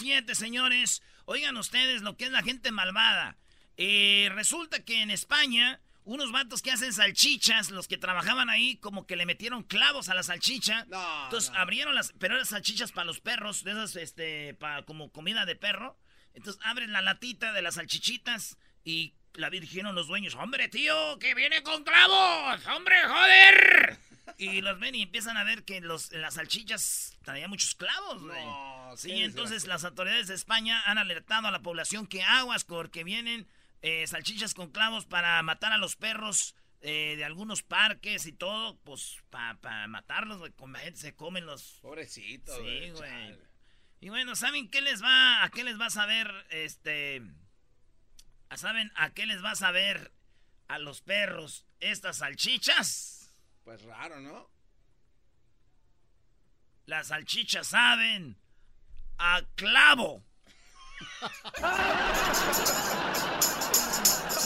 número 0.00 0.22
7, 0.22 0.34
señores, 0.34 1.02
oigan 1.26 1.56
ustedes 1.56 2.02
lo 2.02 2.16
que 2.16 2.24
es 2.24 2.30
la 2.30 2.42
gente 2.42 2.72
malvada. 2.72 3.36
Eh, 3.76 4.30
resulta 4.34 4.84
que 4.84 5.02
en 5.02 5.10
España, 5.10 5.80
unos 6.04 6.32
vatos 6.32 6.62
que 6.62 6.70
hacen 6.70 6.92
salchichas, 6.92 7.70
los 7.70 7.88
que 7.88 7.98
trabajaban 7.98 8.48
ahí, 8.50 8.76
como 8.76 9.06
que 9.06 9.16
le 9.16 9.26
metieron 9.26 9.62
clavos 9.62 10.08
a 10.08 10.14
la 10.14 10.22
salchicha. 10.22 10.84
No, 10.86 11.24
Entonces 11.24 11.50
no. 11.50 11.58
abrieron 11.58 11.94
las, 11.94 12.12
pero 12.18 12.34
eran 12.34 12.46
salchichas 12.46 12.92
para 12.92 13.04
los 13.06 13.20
perros, 13.20 13.64
de 13.64 13.72
esas, 13.72 13.96
este, 13.96 14.54
para 14.54 14.82
como 14.84 15.10
comida 15.12 15.44
de 15.46 15.56
perro. 15.56 15.98
Entonces 16.34 16.60
abren 16.64 16.92
la 16.92 17.02
latita 17.02 17.52
de 17.52 17.62
las 17.62 17.74
salchichitas 17.74 18.56
y 18.84 19.14
la 19.34 19.50
dijeron 19.50 19.94
los 19.94 20.06
dueños, 20.08 20.34
hombre 20.34 20.68
tío, 20.68 21.18
que 21.18 21.34
viene 21.34 21.62
con 21.62 21.84
clavos, 21.84 22.66
hombre, 22.66 22.96
joder. 23.06 23.98
Y 24.38 24.60
los 24.60 24.78
ven 24.78 24.94
y 24.94 25.02
empiezan 25.02 25.36
a 25.36 25.44
ver 25.44 25.64
que 25.64 25.80
los, 25.80 26.12
las 26.12 26.34
salchichas 26.34 27.18
traían 27.22 27.50
muchos 27.50 27.74
clavos, 27.74 28.22
güey. 28.22 28.44
No, 28.44 28.96
Sí, 28.96 29.08
qué 29.08 29.24
entonces 29.24 29.66
las 29.66 29.84
autoridades 29.84 30.28
de 30.28 30.34
España 30.34 30.82
han 30.84 30.98
alertado 30.98 31.48
a 31.48 31.50
la 31.50 31.62
población 31.62 32.06
que 32.06 32.22
aguas 32.22 32.64
porque 32.64 33.04
vienen 33.04 33.46
eh, 33.80 34.06
salchichas 34.06 34.54
con 34.54 34.70
clavos 34.70 35.06
para 35.06 35.42
matar 35.42 35.72
a 35.72 35.78
los 35.78 35.96
perros 35.96 36.54
eh, 36.80 37.14
de 37.16 37.24
algunos 37.24 37.62
parques 37.62 38.26
y 38.26 38.32
todo, 38.32 38.76
pues 38.84 39.18
para 39.30 39.86
matarlos, 39.86 40.38
güey. 40.38 40.52
Con 40.52 40.72
la 40.72 40.80
gente 40.80 40.98
se 40.98 41.14
comen 41.14 41.46
los... 41.46 41.78
Pobrecito, 41.80 42.54
Sí, 42.56 42.90
güey. 42.90 43.38
Y 44.00 44.08
bueno, 44.08 44.34
¿saben 44.34 44.68
qué 44.68 44.80
les 44.80 45.02
va, 45.02 45.44
a 45.44 45.50
qué 45.50 45.62
les 45.62 45.80
va 45.80 45.86
a 45.86 45.90
saber, 45.90 46.28
este... 46.50 47.22
¿Saben 48.56 48.92
a 48.96 49.14
qué 49.14 49.26
les 49.26 49.42
va 49.42 49.52
a 49.52 49.56
saber 49.56 50.12
a 50.68 50.78
los 50.78 51.00
perros 51.00 51.64
estas 51.80 52.18
salchichas? 52.18 53.21
Pues 53.64 53.82
raro, 53.84 54.20
¿no? 54.20 54.50
Las 56.86 57.08
salchichas 57.08 57.68
saben 57.68 58.36
a 59.18 59.40
clavo. 59.54 60.24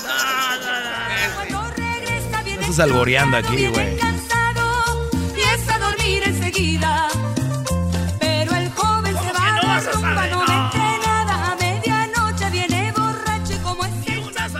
No, 0.04 0.58
no, 0.60 1.50
no. 1.50 1.70
Regresa 1.74 2.40
Estás 2.60 2.80
alboreando 2.80 3.36
aquí, 3.38 3.66
güey. 3.68 3.98
a 4.00 5.78
dormir 5.78 6.22
enseguida. 6.24 7.08
Pero 8.20 8.54
el 8.54 8.70
joven 8.70 9.14
¿Cómo 9.14 9.22
se 9.24 9.32
que 9.32 9.38
va 9.38 9.56
a 9.56 9.80
rumba, 9.80 9.80
saber? 9.92 10.30
no 10.32 10.38
me 10.46 10.54
entre 10.54 10.98
nada. 11.06 11.52
A 11.52 11.56
medianoche 11.56 12.50
viene 12.50 12.92
borracho 12.92 13.54
y 13.54 13.58
como 13.58 13.84
es 13.84 13.92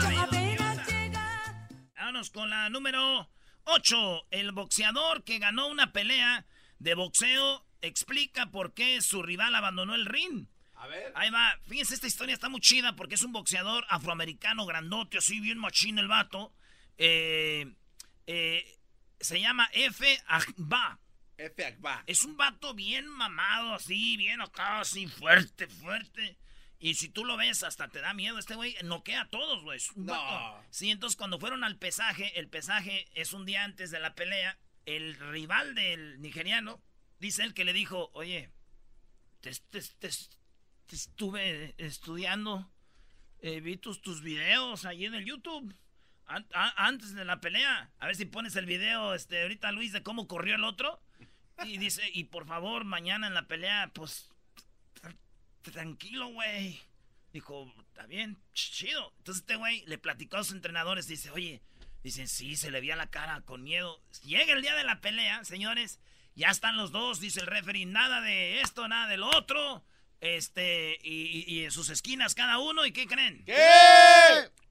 ni 0.08 0.16
apenas 0.16 0.86
llega. 0.88 1.54
Vámonos 1.96 2.30
con 2.30 2.48
la 2.50 2.70
número 2.70 3.28
8. 3.66 4.26
El 4.30 4.52
boxeador 4.52 5.22
que 5.24 5.38
ganó 5.38 5.68
una 5.68 5.92
pelea 5.92 6.46
de 6.78 6.94
boxeo 6.94 7.64
explica 7.82 8.50
por 8.50 8.74
qué 8.74 9.00
su 9.00 9.22
rival 9.22 9.54
abandonó 9.54 9.94
el 9.94 10.06
ring. 10.06 10.46
A 10.74 10.86
ver. 10.86 11.12
Ahí 11.14 11.30
va. 11.30 11.58
Fíjense, 11.66 11.94
esta 11.94 12.06
historia 12.06 12.34
está 12.34 12.48
muy 12.48 12.60
chida 12.60 12.96
porque 12.96 13.14
es 13.14 13.22
un 13.22 13.32
boxeador 13.32 13.84
afroamericano 13.88 14.66
grandote, 14.66 15.18
así 15.18 15.40
bien 15.40 15.58
machín 15.58 15.98
el 15.98 16.08
vato. 16.08 16.52
Eh, 16.98 17.74
eh, 18.26 18.78
se 19.20 19.40
llama 19.40 19.68
F. 19.72 20.20
Agba. 20.26 20.98
F. 21.38 21.64
Akba. 21.64 22.02
Es 22.06 22.24
un 22.24 22.36
vato 22.36 22.74
bien 22.74 23.06
mamado, 23.08 23.74
así, 23.74 24.16
bien 24.16 24.40
acá, 24.40 24.80
así, 24.80 25.06
fuerte, 25.06 25.66
fuerte. 25.68 26.36
Y 26.78 26.94
si 26.94 27.08
tú 27.08 27.24
lo 27.24 27.36
ves, 27.36 27.62
hasta 27.62 27.88
te 27.88 28.00
da 28.00 28.12
miedo. 28.14 28.38
Este 28.38 28.54
güey 28.54 28.76
noquea 28.84 29.22
a 29.22 29.28
todos, 29.28 29.62
güey. 29.62 29.80
No. 29.96 30.62
Sí, 30.70 30.90
entonces 30.90 31.16
cuando 31.16 31.38
fueron 31.38 31.64
al 31.64 31.76
pesaje, 31.78 32.38
el 32.38 32.48
pesaje 32.48 33.08
es 33.14 33.32
un 33.32 33.46
día 33.46 33.64
antes 33.64 33.90
de 33.90 33.98
la 34.00 34.14
pelea. 34.14 34.58
El 34.84 35.14
rival 35.16 35.74
del 35.74 36.20
nigeriano, 36.20 36.82
dice 37.18 37.42
él 37.42 37.54
que 37.54 37.64
le 37.64 37.72
dijo, 37.72 38.10
oye, 38.12 38.50
te, 39.40 39.50
te- 39.70 39.80
te- 39.80 40.10
te 40.86 40.94
estuve 40.94 41.74
estudiando, 41.78 42.70
eh, 43.40 43.60
vi 43.60 43.76
tus, 43.78 44.00
tus 44.02 44.20
videos 44.22 44.84
ahí 44.84 45.06
en 45.06 45.14
el 45.14 45.24
YouTube. 45.24 45.74
an- 46.26 46.46
antes 46.76 47.14
de 47.14 47.24
la 47.24 47.40
pelea, 47.40 47.90
a 47.98 48.06
ver 48.06 48.16
si 48.16 48.24
pones 48.26 48.54
el 48.56 48.66
video, 48.66 49.14
este, 49.14 49.42
ahorita 49.42 49.72
Luis, 49.72 49.92
de 49.92 50.02
cómo 50.02 50.26
corrió 50.28 50.56
el 50.56 50.64
otro. 50.64 51.00
Y 51.64 51.78
dice, 51.78 52.02
y 52.12 52.24
por 52.24 52.46
favor, 52.46 52.84
mañana 52.84 53.26
en 53.28 53.34
la 53.34 53.46
pelea, 53.48 53.90
pues, 53.94 54.30
tranquilo, 55.72 56.28
güey. 56.28 56.80
Dijo, 57.32 57.72
está 57.88 58.06
bien, 58.06 58.36
ch- 58.54 58.70
chido. 58.72 59.12
Entonces 59.18 59.42
este 59.42 59.56
güey 59.56 59.84
le 59.86 59.98
platicó 59.98 60.38
a 60.38 60.44
sus 60.44 60.54
entrenadores, 60.54 61.06
dice, 61.06 61.30
oye, 61.30 61.60
dicen, 62.02 62.28
sí, 62.28 62.56
se 62.56 62.70
le 62.70 62.80
veía 62.80 62.96
la 62.96 63.10
cara 63.10 63.40
con 63.42 63.62
miedo. 63.62 64.00
Llega 64.24 64.52
el 64.54 64.62
día 64.62 64.74
de 64.74 64.84
la 64.84 65.00
pelea, 65.00 65.44
señores, 65.44 66.00
ya 66.34 66.48
están 66.50 66.76
los 66.76 66.92
dos, 66.92 67.20
dice 67.20 67.40
el 67.40 67.46
referee, 67.46 67.84
nada 67.86 68.20
de 68.20 68.60
esto, 68.60 68.86
nada 68.88 69.06
de 69.08 69.16
lo 69.18 69.28
otro. 69.36 69.84
Este, 70.20 70.98
y- 71.02 71.44
y 71.46 71.64
en 71.64 71.70
sus 71.70 71.90
esquinas 71.90 72.34
cada 72.34 72.58
uno, 72.58 72.86
¿y 72.86 72.92
qué 72.92 73.06
creen? 73.06 73.44
¿Qué? 73.44 73.52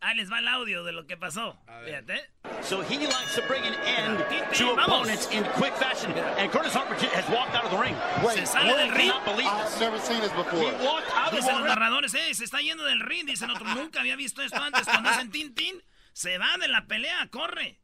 Ahí 0.02 0.16
les 0.18 0.30
va 0.32 0.38
el 0.40 0.48
audio 0.48 0.84
de 0.84 0.92
lo 0.92 1.08
que 1.08 1.18
pasó. 1.18 1.58
A 1.68 1.80
ver. 1.80 2.04
Fíjate. 2.06 2.22
So 2.64 2.82
he 2.82 2.98
likes 3.08 3.34
to 3.36 3.42
bring 3.48 3.64
an 3.66 3.74
end 3.86 4.24
to 4.54 4.72
opponents 4.74 5.28
in 5.32 5.44
quick 5.58 5.74
fashion. 5.76 6.12
And 6.38 6.52
Curtis 6.52 6.74
Harper 6.74 6.94
has 6.96 7.28
walked 7.30 7.56
out 7.56 7.66
of 7.66 7.72
the 7.72 7.78
ring. 7.78 7.96
Se 8.36 8.46
sale 8.46 8.76
del 8.76 8.92
ring. 8.92 9.10
cannot 9.10 9.26
believe 9.26 9.48
I've 9.48 9.80
never 9.80 9.98
seen 10.00 10.20
this 10.22 10.32
He 10.32 10.38
before. 10.38 10.72
walked 10.86 11.10
out 11.12 11.34
of 11.34 11.40
Dicen 11.40 11.48
the 11.48 11.54
los 11.54 11.64
ring. 11.64 11.76
narradores, 11.76 12.14
eh, 12.14 12.34
se 12.34 12.44
está 12.46 12.60
yendo 12.62 12.84
del 12.84 13.00
ring. 13.02 13.26
Dicen 13.26 13.50
otro, 13.50 13.66
nunca 13.74 14.02
había 14.02 14.16
visto 14.16 14.42
esto 14.44 14.62
antes. 14.62 14.84
Cuando 14.86 15.10
hacen 15.10 15.32
tin 15.32 15.56
tin, 15.56 15.82
se 16.14 16.38
va 16.38 16.56
de 16.60 16.68
la 16.68 16.82
pelea, 16.86 17.28
corre. 17.32 17.80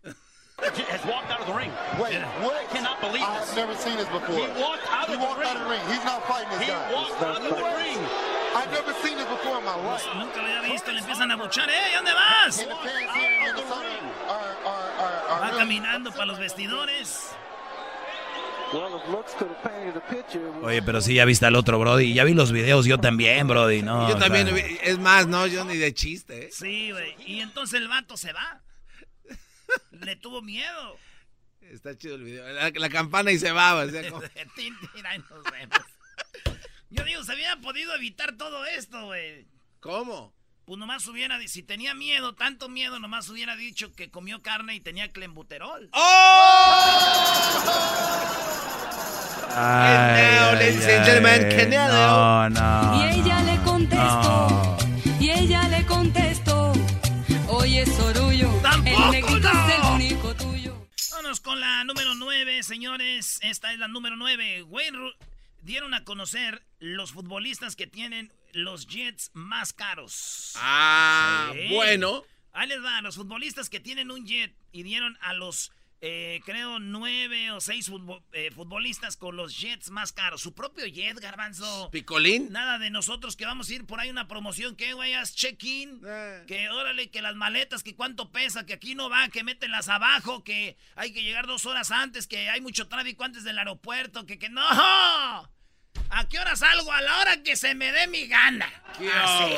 Has 0.62 1.04
walked 1.06 1.32
out 1.32 1.40
of 1.42 1.48
the 1.48 1.54
ring. 1.54 1.72
Wait, 1.98 2.22
what? 2.44 2.54
I 2.54 2.66
cannot 2.72 3.02
believe 3.02 3.24
I've 3.26 3.42
this. 3.48 3.56
never 3.56 3.74
seen 3.74 3.98
this 3.98 4.08
before. 4.10 4.36
He 4.36 4.62
walked 4.62 4.86
out 4.92 5.08
He 5.08 5.14
of 5.16 5.20
the 5.20 5.26
walked 5.26 5.44
out 5.44 5.56
of 5.58 5.64
the 5.64 5.70
ring. 5.72 5.82
He's 5.90 6.06
not 6.06 6.22
fighting 6.28 6.50
this 6.52 6.62
He 6.62 6.68
guy. 6.68 6.94
walked 6.94 7.18
out 7.24 7.38
of 7.42 7.50
the 7.50 7.56
ring. 7.82 7.98
I've 8.54 8.70
never 8.72 8.94
seen 9.02 9.16
this 9.18 9.28
before 9.28 9.60
in 9.60 9.66
my 9.66 9.76
life. 9.76 10.06
Nunca 10.16 10.38
lo 10.38 10.44
había 10.48 10.62
visto, 10.74 10.92
le 10.92 11.00
empiezan 11.00 11.32
a 11.32 11.36
buchar. 11.38 11.70
¡Eh, 11.70 11.74
¿dónde 11.96 12.14
vas? 12.14 12.68
Va 15.42 15.52
caminando 15.58 16.12
para 16.12 16.26
los 16.26 16.38
vestidores. 16.40 17.30
Oye, 20.64 20.82
pero 20.82 21.02
sí, 21.02 21.16
ya 21.16 21.26
viste 21.26 21.46
al 21.46 21.56
otro, 21.56 21.78
Brody. 21.80 22.14
Ya 22.14 22.24
vi 22.24 22.34
los 22.34 22.52
videos 22.54 22.86
yo 22.86 22.98
también, 23.00 23.48
Brody, 23.48 23.82
¿no? 23.82 24.08
yo 24.10 24.16
o 24.16 24.20
también, 24.20 24.48
sea, 24.48 24.56
vi- 24.56 24.78
es 24.82 24.98
más, 24.98 25.28
no, 25.28 25.46
yo 25.48 25.66
ni 25.66 25.76
de 25.78 25.94
chiste, 25.94 26.46
¿eh? 26.46 26.50
Sí, 26.54 26.92
güey. 26.92 27.16
Y 27.26 27.42
entonces 27.42 27.82
el 27.82 27.88
vato 27.90 28.16
se 28.16 28.32
va. 28.32 28.62
Le 29.92 30.16
tuvo 30.16 30.42
miedo. 30.42 30.98
Está 31.62 31.98
chido 31.98 32.16
el 32.16 32.24
video. 32.24 32.48
La, 32.50 32.70
la 32.70 32.90
campana 32.90 33.32
y 33.32 33.40
se 33.40 33.52
va, 33.52 33.76
o 33.76 33.90
sea, 33.90 34.02
como- 34.10 34.22
nos 34.22 35.44
vemos. 35.52 35.78
Yo 36.92 37.04
digo, 37.06 37.24
se 37.24 37.34
hubiera 37.34 37.56
podido 37.58 37.96
evitar 37.96 38.34
todo 38.38 38.66
esto, 38.66 39.06
güey. 39.06 39.48
¿Cómo? 39.80 40.34
Pues 40.66 40.78
nomás 40.78 41.08
hubiera, 41.08 41.40
si 41.48 41.64
tenía 41.64 41.94
miedo, 41.96 42.36
tanto 42.36 42.70
miedo, 42.70 43.00
nomás 43.00 43.28
hubiera 43.30 43.56
dicho 43.56 43.94
que 43.94 44.12
comió 44.12 44.42
carne 44.42 44.76
y 44.76 44.80
tenía 44.80 45.12
clembuterol. 45.12 45.90
Ay, 49.54 50.36
now, 50.36 50.50
ay, 50.50 50.56
ladies 50.56 50.86
and 50.88 51.06
gentlemen, 51.06 51.42
ay. 51.60 51.68
No, 51.92 52.50
no. 52.50 53.02
Y 53.02 53.20
ella 53.20 53.42
le 53.42 53.58
contestó, 53.64 54.48
No. 54.50 54.78
y 55.20 55.30
ella 55.32 55.68
le 55.68 55.86
contestó, 55.86 56.74
oye 57.50 57.86
Sorullo, 57.86 58.50
¡Tampoco, 58.62 59.04
el 59.06 59.12
negrito 59.12 59.54
no! 59.54 59.68
es 59.68 59.76
el 59.76 59.82
único 59.94 60.36
tuyo. 60.36 60.88
Vámonos 61.12 61.40
con 61.42 61.60
la 61.60 61.84
número 61.84 62.16
9, 62.16 62.64
señores. 62.64 63.40
Esta 63.42 63.74
es 63.74 63.80
la 63.80 63.88
número 63.88 64.16
9. 64.16 64.64
Wayne 64.64 64.98
Ru- 64.98 65.16
dieron 65.62 65.94
a 65.94 66.04
conocer 66.04 66.64
los 66.80 67.12
futbolistas 67.12 67.76
que 67.76 67.88
tienen 67.88 68.32
los 68.54 68.88
jets 68.88 69.32
más 69.34 69.74
caros. 69.74 70.54
Ah, 70.58 71.52
Sí. 71.54 71.74
bueno. 71.74 72.24
Ahí 72.54 72.68
les 72.68 72.84
va, 72.84 73.02
los 73.02 73.16
futbolistas 73.16 73.70
que 73.70 73.80
tienen 73.80 74.12
un 74.12 74.26
jet 74.26 74.54
y 74.74 74.84
dieron 74.84 75.18
a 75.22 75.34
los, 75.34 75.72
eh, 76.04 76.42
creo, 76.46 76.80
nueve 76.80 77.52
o 77.52 77.62
seis 77.62 77.92
eh, 78.34 78.50
futbolistas 78.52 79.16
con 79.18 79.36
los 79.36 79.58
jets 79.60 79.92
más 79.92 80.12
caros. 80.12 80.42
Su 80.42 80.54
propio 80.54 80.86
jet, 80.88 81.20
garbanzo. 81.20 81.90
Picolín. 81.92 82.52
Nada 82.52 82.80
de 82.80 82.90
nosotros 82.90 83.36
que 83.36 83.46
vamos 83.46 83.70
a 83.70 83.74
ir 83.76 83.86
por 83.86 84.00
ahí 84.00 84.10
una 84.10 84.28
promoción, 84.28 84.76
que 84.76 84.94
güey, 84.94 85.14
haz 85.14 85.36
check-in, 85.36 86.02
Eh. 86.06 86.44
que 86.48 86.70
órale, 86.70 87.10
que 87.12 87.22
las 87.22 87.36
maletas, 87.36 87.84
que 87.84 87.96
cuánto 87.96 88.32
pesa, 88.32 88.66
que 88.66 88.74
aquí 88.74 88.96
no 88.96 89.10
va, 89.10 89.30
que 89.30 89.44
mételas 89.44 89.90
abajo, 89.90 90.44
que 90.44 90.76
hay 90.96 91.14
que 91.14 91.24
llegar 91.24 91.46
dos 91.46 91.66
horas 91.68 91.92
antes, 91.92 92.26
que 92.28 92.50
hay 92.50 92.62
mucho 92.62 92.88
tráfico 92.88 93.24
antes 93.24 93.44
del 93.44 93.60
aeropuerto, 93.60 94.26
que 94.26 94.40
que 94.40 94.50
no. 94.50 94.62
¿A 96.14 96.28
qué 96.30 96.40
hora 96.40 96.56
salgo? 96.56 96.92
A 96.92 97.02
la 97.02 97.20
hora 97.20 97.44
que 97.44 97.56
se 97.56 97.76
me 97.76 97.92
dé 97.92 98.08
mi 98.08 98.28
gana. 98.28 98.68
¿Qué 98.98 99.10
Así. 99.12 99.54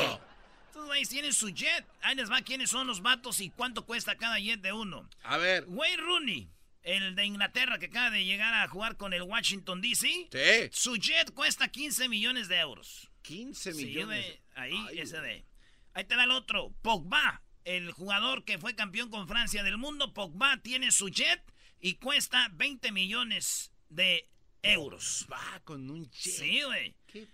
Estos 0.74 0.86
güeyes 0.88 1.08
tienen 1.08 1.32
su 1.32 1.50
jet. 1.50 1.86
Ahí 2.02 2.16
les 2.16 2.28
va 2.28 2.42
quiénes 2.42 2.68
son 2.68 2.88
los 2.88 3.00
vatos 3.00 3.38
y 3.38 3.48
cuánto 3.50 3.86
cuesta 3.86 4.16
cada 4.16 4.40
jet 4.40 4.60
de 4.60 4.72
uno. 4.72 5.08
A 5.22 5.36
ver. 5.36 5.64
Wayne 5.68 6.02
Rooney, 6.02 6.50
el 6.82 7.14
de 7.14 7.24
Inglaterra 7.26 7.78
que 7.78 7.86
acaba 7.86 8.10
de 8.10 8.24
llegar 8.24 8.52
a 8.52 8.66
jugar 8.66 8.96
con 8.96 9.12
el 9.12 9.22
Washington 9.22 9.80
DC. 9.80 10.08
Sí. 10.32 10.68
Su 10.72 10.96
jet 10.96 11.30
cuesta 11.32 11.68
15 11.68 12.08
millones 12.08 12.48
de 12.48 12.56
euros. 12.58 13.08
15 13.22 13.72
Sí, 13.72 13.84
millones. 13.86 14.26
de- 14.26 14.40
ahí, 14.56 14.74
Ay, 14.88 14.98
ese 14.98 15.20
de. 15.20 15.44
Ahí 15.92 16.02
te 16.06 16.16
va 16.16 16.24
el 16.24 16.32
otro. 16.32 16.74
Pogba, 16.82 17.40
el 17.64 17.92
jugador 17.92 18.44
que 18.44 18.58
fue 18.58 18.74
campeón 18.74 19.10
con 19.10 19.28
Francia 19.28 19.62
del 19.62 19.78
mundo. 19.78 20.12
Pogba 20.12 20.56
tiene 20.56 20.90
su 20.90 21.08
jet 21.08 21.40
y 21.80 21.94
cuesta 21.94 22.48
20 22.54 22.90
millones 22.90 23.70
de 23.90 24.28
euros. 24.64 25.24
Va 25.32 25.60
con 25.62 25.88
un 25.88 26.10
jet. 26.10 26.32
Sí, 26.34 26.62
güey. 26.62 26.96
¿Qué? 27.06 27.28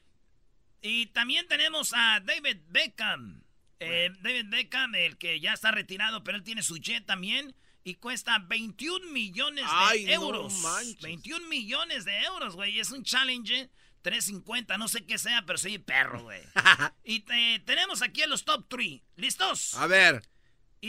Y 0.83 1.07
también 1.07 1.47
tenemos 1.49 1.93
a 1.95 2.21
David 2.21 2.59
Beckham. 2.69 3.43
Eh, 3.81 4.11
David 4.21 4.47
Beckham, 4.49 4.95
el 4.95 5.17
que 5.19 5.41
ya 5.41 5.53
está 5.55 5.71
retirado, 5.71 6.23
pero 6.25 6.37
él 6.39 6.45
tiene 6.45 6.63
su 6.63 6.77
jet 6.79 7.05
también. 7.07 7.55
Y 7.83 7.95
cuesta 7.95 8.39
21 8.39 9.11
millones 9.11 9.65
de 9.65 9.71
Ay, 9.73 10.05
no 10.05 10.13
euros. 10.13 10.53
manches. 10.61 11.01
21 11.01 11.47
millones 11.49 12.05
de 12.05 12.15
euros, 12.25 12.55
güey. 12.55 12.79
Es 12.79 12.91
un 12.91 13.03
challenge 13.05 13.71
350, 14.03 14.77
no 14.77 14.87
sé 14.89 15.07
qué 15.07 15.17
sea, 15.19 15.45
pero 15.47 15.59
soy 15.59 15.79
perro, 15.79 16.23
güey. 16.23 16.43
y 17.05 17.21
te- 17.21 17.61
tenemos 17.61 18.03
aquí 18.03 18.23
a 18.23 18.27
los 18.27 18.45
top 18.45 18.67
3. 18.69 19.01
¿Listos? 19.17 19.75
A 19.75 19.87
ver. 19.87 20.23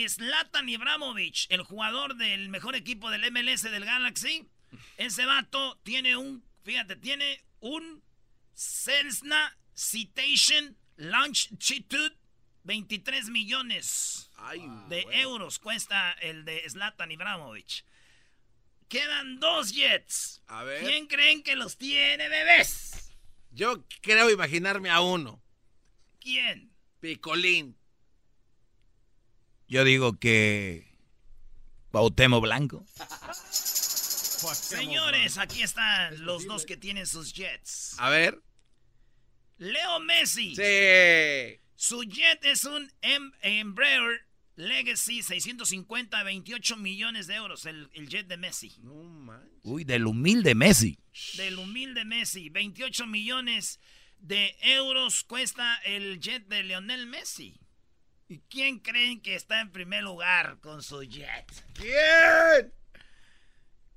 Zlatan 0.08 0.70
Ibrahimovic, 0.70 1.48
el 1.50 1.64
jugador 1.64 2.16
del 2.16 2.50
mejor 2.50 2.76
equipo 2.76 3.10
del 3.10 3.30
MLS 3.32 3.64
del 3.64 3.86
Galaxy. 3.86 4.50
Ese 4.98 5.26
vato 5.26 5.80
tiene 5.84 6.16
un, 6.18 6.44
fíjate, 6.64 6.96
tiene 6.98 7.42
un 7.60 8.02
Cessna 8.54 9.58
Citation 9.74 10.78
Longitude 10.98 12.16
23 12.64 13.30
millones 13.30 14.30
Ay, 14.38 14.62
de 14.90 15.06
euros 15.12 15.60
cuesta 15.60 16.14
el 16.22 16.46
de 16.46 16.64
Zlatan 16.70 17.12
Ibrahimovic. 17.12 17.86
Quedan 18.88 19.40
dos 19.40 19.72
jets. 19.72 20.42
A 20.48 20.64
ver. 20.64 20.84
¿Quién 20.84 21.08
creen 21.08 21.44
que 21.44 21.56
los 21.56 21.78
tiene, 21.78 22.28
bebés? 22.28 23.14
Yo 23.52 23.86
creo 24.02 24.30
imaginarme 24.30 24.90
a 24.90 25.02
uno. 25.02 25.42
¿Quién? 26.20 26.74
Picolín. 27.00 27.78
Yo 29.68 29.84
digo 29.84 30.20
que. 30.20 30.92
Bautemo 31.92 32.42
Blanco. 32.42 32.86
Señores, 34.54 35.38
aquí 35.38 35.62
están 35.62 36.26
los 36.26 36.46
dos 36.46 36.66
que 36.66 36.78
tienen 36.78 37.06
sus 37.06 37.34
jets. 37.34 37.96
A 37.98 38.10
ver. 38.10 38.42
Leo 39.62 40.00
Messi. 40.00 40.56
Sí. 40.56 41.60
Su 41.76 42.04
jet 42.04 42.44
es 42.44 42.66
un 42.66 42.92
em- 43.04 43.32
Embraer 43.42 44.26
Legacy 44.56 45.22
650, 45.22 46.24
28 46.24 46.78
millones 46.78 47.28
de 47.28 47.36
euros, 47.36 47.68
el, 47.68 47.88
el 47.94 48.10
jet 48.10 48.28
de 48.28 48.38
Messi. 48.38 48.74
No 48.80 48.96
manches. 49.04 49.60
Uy, 49.64 49.84
del 49.84 50.08
humilde 50.08 50.56
Messi. 50.56 50.98
Del 51.38 51.60
humilde 51.60 52.06
Messi, 52.06 52.50
28 52.50 53.06
millones 53.06 53.80
de 54.18 54.56
euros 54.62 55.24
cuesta 55.24 55.76
el 55.86 56.20
jet 56.20 56.48
de 56.48 56.64
Lionel 56.64 57.06
Messi. 57.06 57.60
¿Y 58.28 58.40
quién 58.50 58.80
creen 58.80 59.22
que 59.22 59.36
está 59.36 59.62
en 59.62 59.72
primer 59.72 60.02
lugar 60.04 60.60
con 60.60 60.82
su 60.82 61.04
jet? 61.04 61.46
¿Quién? 61.76 62.74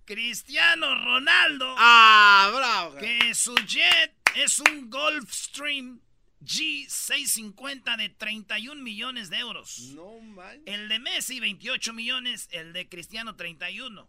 Cristiano 0.05 0.95
Ronaldo. 0.95 1.75
Ah, 1.79 2.53
bravo. 2.55 2.97
Que 2.99 3.35
su 3.35 3.55
jet 3.67 4.13
es 4.35 4.59
un 4.61 4.91
Gulfstream 4.91 6.01
G650 6.45 7.97
de 7.97 8.09
31 8.11 8.83
millones 8.83 9.31
de 9.31 9.39
euros. 9.39 9.93
No 9.95 10.21
manches. 10.21 10.63
El 10.67 10.89
de 10.89 10.99
Messi 10.99 11.41
28 11.41 11.93
millones, 11.93 12.49
el 12.53 12.73
de 12.73 12.89
Cristiano 12.89 13.37
31. 13.37 14.09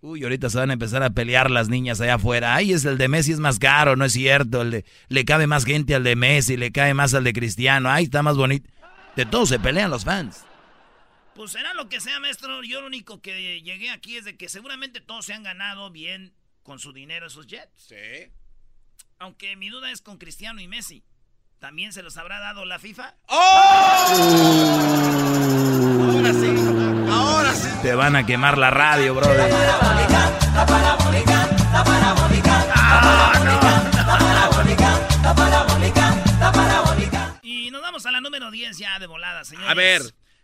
Uy, 0.00 0.22
ahorita 0.22 0.50
se 0.50 0.58
van 0.58 0.70
a 0.70 0.74
empezar 0.74 1.02
a 1.02 1.10
pelear 1.10 1.50
las 1.50 1.68
niñas 1.68 2.00
allá 2.00 2.14
afuera. 2.14 2.54
Ay, 2.54 2.72
es 2.72 2.84
el 2.84 2.98
de 2.98 3.08
Messi 3.08 3.32
es 3.32 3.40
más 3.40 3.58
caro, 3.58 3.96
no 3.96 4.04
es 4.04 4.12
cierto. 4.12 4.62
El 4.62 4.70
de, 4.70 4.84
le 5.08 5.24
cabe 5.24 5.46
más 5.46 5.64
gente 5.64 5.94
al 5.94 6.04
de 6.04 6.16
Messi, 6.16 6.56
le 6.56 6.70
cae 6.70 6.94
más 6.94 7.14
al 7.14 7.24
de 7.24 7.32
Cristiano. 7.32 7.90
Ay, 7.90 8.04
está 8.04 8.22
más 8.22 8.36
bonito. 8.36 8.70
De 9.16 9.26
todo 9.26 9.46
se 9.46 9.58
pelean 9.58 9.90
los 9.90 10.04
fans. 10.04 10.44
Pues 11.34 11.52
será 11.52 11.74
lo 11.74 11.88
que 11.88 12.00
sea, 12.00 12.20
maestro. 12.20 12.62
Yo 12.62 12.80
lo 12.80 12.86
único 12.86 13.20
que 13.20 13.60
llegué 13.62 13.90
aquí 13.90 14.16
es 14.16 14.24
de 14.24 14.36
que 14.36 14.48
seguramente 14.48 15.00
todos 15.00 15.26
se 15.26 15.34
han 15.34 15.42
ganado 15.42 15.90
bien 15.90 16.34
con 16.62 16.78
su 16.78 16.92
dinero 16.92 17.26
esos 17.26 17.46
jets. 17.46 17.70
Sí. 17.76 18.30
Aunque 19.18 19.56
mi 19.56 19.70
duda 19.70 19.90
es 19.90 20.02
con 20.02 20.18
Cristiano 20.18 20.60
y 20.60 20.68
Messi. 20.68 21.02
¿También 21.58 21.92
se 21.92 22.02
los 22.02 22.18
habrá 22.18 22.38
dado 22.38 22.66
la 22.66 22.78
FIFA? 22.78 23.14
Ahora 23.28 24.06
sí. 26.32 26.54
Ahora 27.10 27.54
sí. 27.54 27.68
Te 27.82 27.94
van 27.94 28.14
a 28.14 28.26
quemar 28.26 28.58
la 28.58 28.70
radio, 28.70 29.14
brother. 29.14 29.50
Y 37.42 37.70
nos 37.70 37.80
vamos 37.80 38.04
a 38.04 38.10
la 38.10 38.20
número 38.20 38.50
10 38.50 38.76
ya 38.78 38.98
de 38.98 39.06
volada, 39.06 39.44
señores. 39.44 39.70
A 39.70 39.74
ver. 39.74 40.02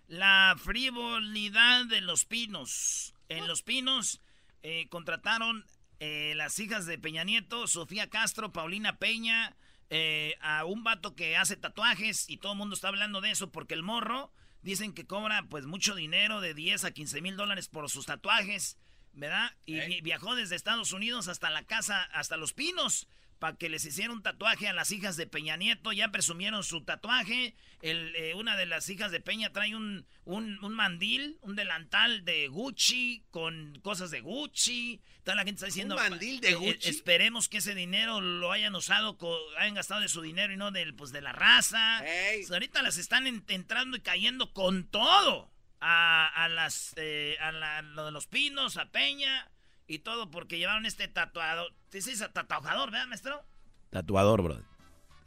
La 0.09 0.57
frivolidad 0.59 1.85
de 1.87 2.01
los 2.01 2.25
pinos. 2.25 3.15
En 3.29 3.47
los 3.47 3.63
pinos 3.63 4.21
eh, 4.63 4.89
contrataron 4.89 5.65
eh, 6.05 6.35
las 6.35 6.59
hijas 6.59 6.85
de 6.87 6.99
Peña 6.99 7.23
Nieto, 7.23 7.69
Sofía 7.69 8.11
Castro, 8.11 8.53
Paulina 8.53 8.99
Peña, 8.99 9.55
eh, 9.89 10.35
a 10.41 10.65
un 10.65 10.83
vato 10.83 11.15
que 11.15 11.37
hace 11.37 11.55
tatuajes 11.57 12.29
y 12.29 12.39
todo 12.39 12.53
el 12.53 12.59
mundo 12.59 12.75
está 12.75 12.89
hablando 12.89 13.21
de 13.21 13.31
eso 13.31 13.53
porque 13.53 13.75
el 13.75 13.85
morro 13.85 14.33
dicen 14.63 14.95
que 14.95 15.07
cobra 15.07 15.45
pues 15.49 15.65
mucho 15.67 15.95
dinero 15.95 16.41
de 16.41 16.55
10 16.55 16.85
a 16.85 16.91
15 16.91 17.21
mil 17.21 17.37
dólares 17.37 17.69
por 17.69 17.89
sus 17.89 18.07
tatuajes, 18.07 18.79
¿verdad? 19.13 19.55
Y 19.65 19.75
vi- 19.87 20.01
viajó 20.01 20.35
desde 20.35 20.57
Estados 20.57 20.93
Unidos 20.93 21.29
hasta 21.29 21.51
la 21.51 21.63
casa, 21.65 22.03
hasta 22.13 22.37
Los 22.37 22.53
Pinos 22.53 23.07
para 23.43 23.57
que 23.57 23.69
les 23.69 23.85
hiciera 23.85 24.13
un 24.13 24.23
tatuaje 24.23 24.69
a 24.69 24.73
las 24.73 24.93
hijas 24.93 25.17
de 25.17 25.27
Peña 25.27 25.57
Nieto. 25.57 25.91
Ya 25.93 26.13
presumieron 26.13 26.63
su 26.63 26.85
tatuaje. 26.85 27.57
El, 27.81 28.15
eh, 28.15 28.35
una 28.37 28.57
de 28.57 28.67
las 28.67 28.89
hijas 28.89 29.11
de 29.11 29.19
Peña 29.19 29.53
trae 29.53 29.75
un, 29.75 30.07
un, 30.25 30.63
un 30.65 30.73
mandil, 30.75 31.39
un 31.41 31.57
delantal 31.57 32.25
de 32.25 32.47
Gucci 32.47 33.25
con 33.33 33.81
cosas 33.83 34.13
de 34.13 34.21
Gucci. 34.21 35.01
Toda 35.25 35.35
la 35.35 35.43
gente 35.43 35.57
está 35.57 35.67
diciendo... 35.67 35.97
¿Un 35.97 36.09
mandil 36.11 36.41
de 36.41 36.51
eh, 36.51 36.55
Gucci? 36.55 36.89
esperemos 36.91 37.49
que 37.49 37.59
ese 37.59 37.75
dinero 37.75 38.21
lo 38.21 38.53
hayan 38.53 38.77
usado, 38.77 39.19
hayan 39.59 39.75
gastado 39.75 40.01
de 40.03 40.09
su 40.09 40.23
dinero 40.23 40.53
y 40.53 40.57
no 40.57 40.71
del, 40.71 40.95
pues, 40.95 41.11
de 41.11 41.21
la 41.21 41.33
raza. 41.33 42.01
Ahorita 42.49 42.81
las 42.83 42.97
están 42.97 43.27
en- 43.27 43.43
entrando 43.49 43.97
y 43.97 44.01
cayendo 44.03 44.53
con 44.53 44.85
todo. 44.87 45.51
A, 45.85 46.29
a 46.45 46.49
las 46.49 46.95
eh, 46.97 47.37
a 47.41 47.51
la- 47.51 47.83
lo 47.83 48.05
de 48.05 48.13
los 48.13 48.29
pinos, 48.29 48.77
a 48.77 48.87
Peña 48.93 49.51
y 49.87 49.99
todo 50.01 50.31
porque 50.31 50.59
llevaron 50.59 50.87
este 50.87 51.09
tatuado. 51.09 51.69
¿Sí 51.91 52.01
se 52.03 52.11
dice 52.11 52.29
tatuador, 52.29 52.91
verdad, 52.91 53.07
maestro? 53.07 53.45
Tatuador, 53.91 54.43
brother. 54.43 54.65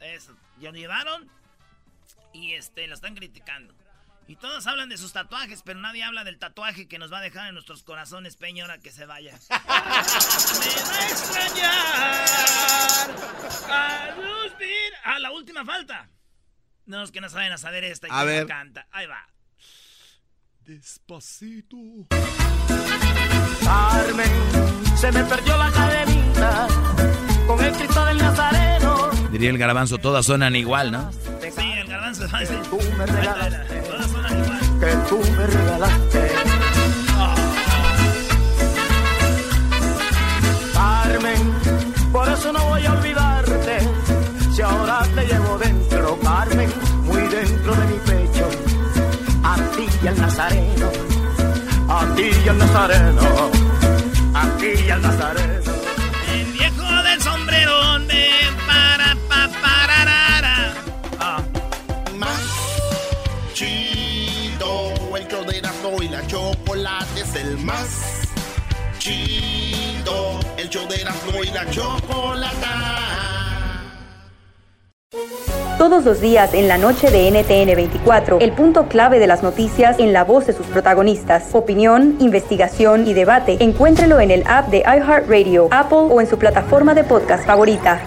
Eso. 0.00 0.36
Ya 0.60 0.70
lo 0.72 0.76
llevaron 0.78 1.30
y 2.32 2.52
este 2.54 2.86
lo 2.86 2.94
están 2.94 3.14
criticando. 3.14 3.74
Y 4.28 4.34
todos 4.36 4.66
hablan 4.66 4.88
de 4.88 4.96
sus 4.98 5.12
tatuajes, 5.12 5.62
pero 5.62 5.78
nadie 5.78 6.02
habla 6.02 6.24
del 6.24 6.38
tatuaje 6.40 6.88
que 6.88 6.98
nos 6.98 7.12
va 7.12 7.18
a 7.18 7.22
dejar 7.22 7.46
en 7.46 7.54
nuestros 7.54 7.84
corazones 7.84 8.36
Peña 8.36 8.64
ahora 8.64 8.78
que 8.78 8.90
se 8.90 9.06
vaya. 9.06 9.38
Me 9.50 9.56
va 9.56 10.98
a 10.98 11.08
extrañar 11.08 12.26
a 13.70 14.16
luz 14.16 14.52
Ah, 15.04 15.18
la 15.20 15.30
última 15.30 15.64
falta. 15.64 16.08
No, 16.86 17.02
es 17.02 17.12
que 17.12 17.20
no 17.20 17.28
saben 17.28 17.52
a 17.52 17.58
saber 17.58 17.84
esta 17.84 18.08
y 18.08 18.10
A 18.12 18.24
ver. 18.24 18.46
canta. 18.48 18.88
Ahí 18.90 19.06
va. 19.06 19.28
Despacito. 20.66 21.76
Carmen, 23.62 24.30
se 24.96 25.12
me 25.12 25.22
perdió 25.22 25.56
la 25.56 25.70
cadenita 25.70 26.66
con 27.46 27.64
el 27.64 27.72
Cristo 27.72 28.04
del 28.06 28.18
Nazareno. 28.18 29.10
Diría 29.30 29.50
el 29.50 29.58
garbanzo, 29.58 29.98
todas 29.98 30.26
suenan 30.26 30.56
igual, 30.56 30.90
¿no? 30.90 31.12
Sí, 31.12 31.62
el 31.80 31.86
garbanzo 31.86 32.26
decir. 32.26 32.58
Tú 32.68 32.78
me 32.98 33.06
regalaste, 33.06 33.80
Todas 33.82 34.10
suenan 34.10 34.44
igual. 34.44 34.60
que 34.80 35.08
tú 35.08 35.20
me 35.36 35.46
regalaste. 35.46 36.30
Carmen, 40.74 41.54
por 42.12 42.28
eso 42.28 42.52
no 42.52 42.64
voy 42.70 42.84
a 42.86 42.92
olvidarte. 42.92 43.78
Si 44.52 44.62
ahora 44.62 45.02
te 45.14 45.26
llevo 45.26 45.58
dentro, 45.58 46.18
Carmen, 46.20 46.72
y 50.06 50.08
al 50.08 50.20
Nazareno, 50.20 50.90
a 51.88 52.14
ti 52.14 52.30
y 52.44 52.48
al 52.48 52.58
Nazareno, 52.58 53.50
a 54.34 54.56
ti 54.56 54.72
y 54.86 54.90
al 54.90 55.02
Nazareno. 55.02 55.72
El 56.32 56.52
viejo 56.52 57.02
del 57.02 57.20
sombrerón 57.20 58.06
de 58.06 58.28
para 58.68 59.16
pa 59.28 59.50
pararara. 59.60 60.74
Ah. 61.18 61.42
Más 62.14 62.40
chido, 63.52 64.94
el 65.16 65.26
show 65.26 65.44
de 65.44 65.58
Erasmo 65.58 66.00
y 66.00 66.08
la 66.08 66.24
chocolate 66.28 67.20
es 67.22 67.34
el 67.34 67.58
más 67.58 68.28
chido, 69.00 70.38
el 70.56 70.68
show 70.68 70.86
de 70.86 71.02
Erasmo 71.02 71.42
y 71.42 71.50
la 71.50 71.68
chocolata. 71.68 73.06
Todos 75.78 76.06
los 76.06 76.22
días 76.22 76.54
en 76.54 76.68
la 76.68 76.78
noche 76.78 77.10
de 77.10 77.30
NTN 77.30 77.76
24, 77.76 78.38
el 78.40 78.52
punto 78.52 78.88
clave 78.88 79.18
de 79.18 79.26
las 79.26 79.42
noticias 79.42 79.98
en 79.98 80.14
la 80.14 80.24
voz 80.24 80.46
de 80.46 80.54
sus 80.54 80.64
protagonistas. 80.68 81.50
Opinión, 81.52 82.16
investigación 82.18 83.06
y 83.06 83.12
debate. 83.12 83.58
Encuéntrelo 83.60 84.18
en 84.18 84.30
el 84.30 84.42
app 84.46 84.68
de 84.68 84.78
iHeartRadio, 84.78 85.68
Apple 85.70 86.08
o 86.10 86.22
en 86.22 86.28
su 86.28 86.38
plataforma 86.38 86.94
de 86.94 87.04
podcast 87.04 87.44
favorita. 87.44 88.00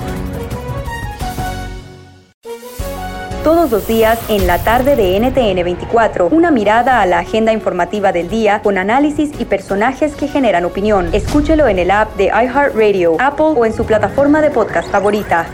Todos 3.43 3.69
los 3.69 3.87
días 3.87 4.19
en 4.29 4.47
la 4.47 4.57
tarde 4.63 4.95
de 4.95 5.19
NTN 5.19 5.63
24, 5.63 6.27
una 6.31 6.49
mirada 6.49 7.01
a 7.01 7.05
la 7.05 7.19
agenda 7.19 7.53
informativa 7.53 8.11
del 8.11 8.29
día 8.29 8.63
con 8.63 8.79
análisis 8.79 9.29
y 9.39 9.45
personajes 9.45 10.15
que 10.15 10.27
generan 10.27 10.65
opinión. 10.65 11.09
Escúchelo 11.13 11.67
en 11.67 11.77
el 11.77 11.91
app 11.91 12.15
de 12.17 12.25
iHeartRadio, 12.25 13.17
Apple 13.19 13.53
o 13.55 13.63
en 13.63 13.73
su 13.73 13.85
plataforma 13.85 14.41
de 14.41 14.49
podcast 14.49 14.89
favorita. 14.89 15.45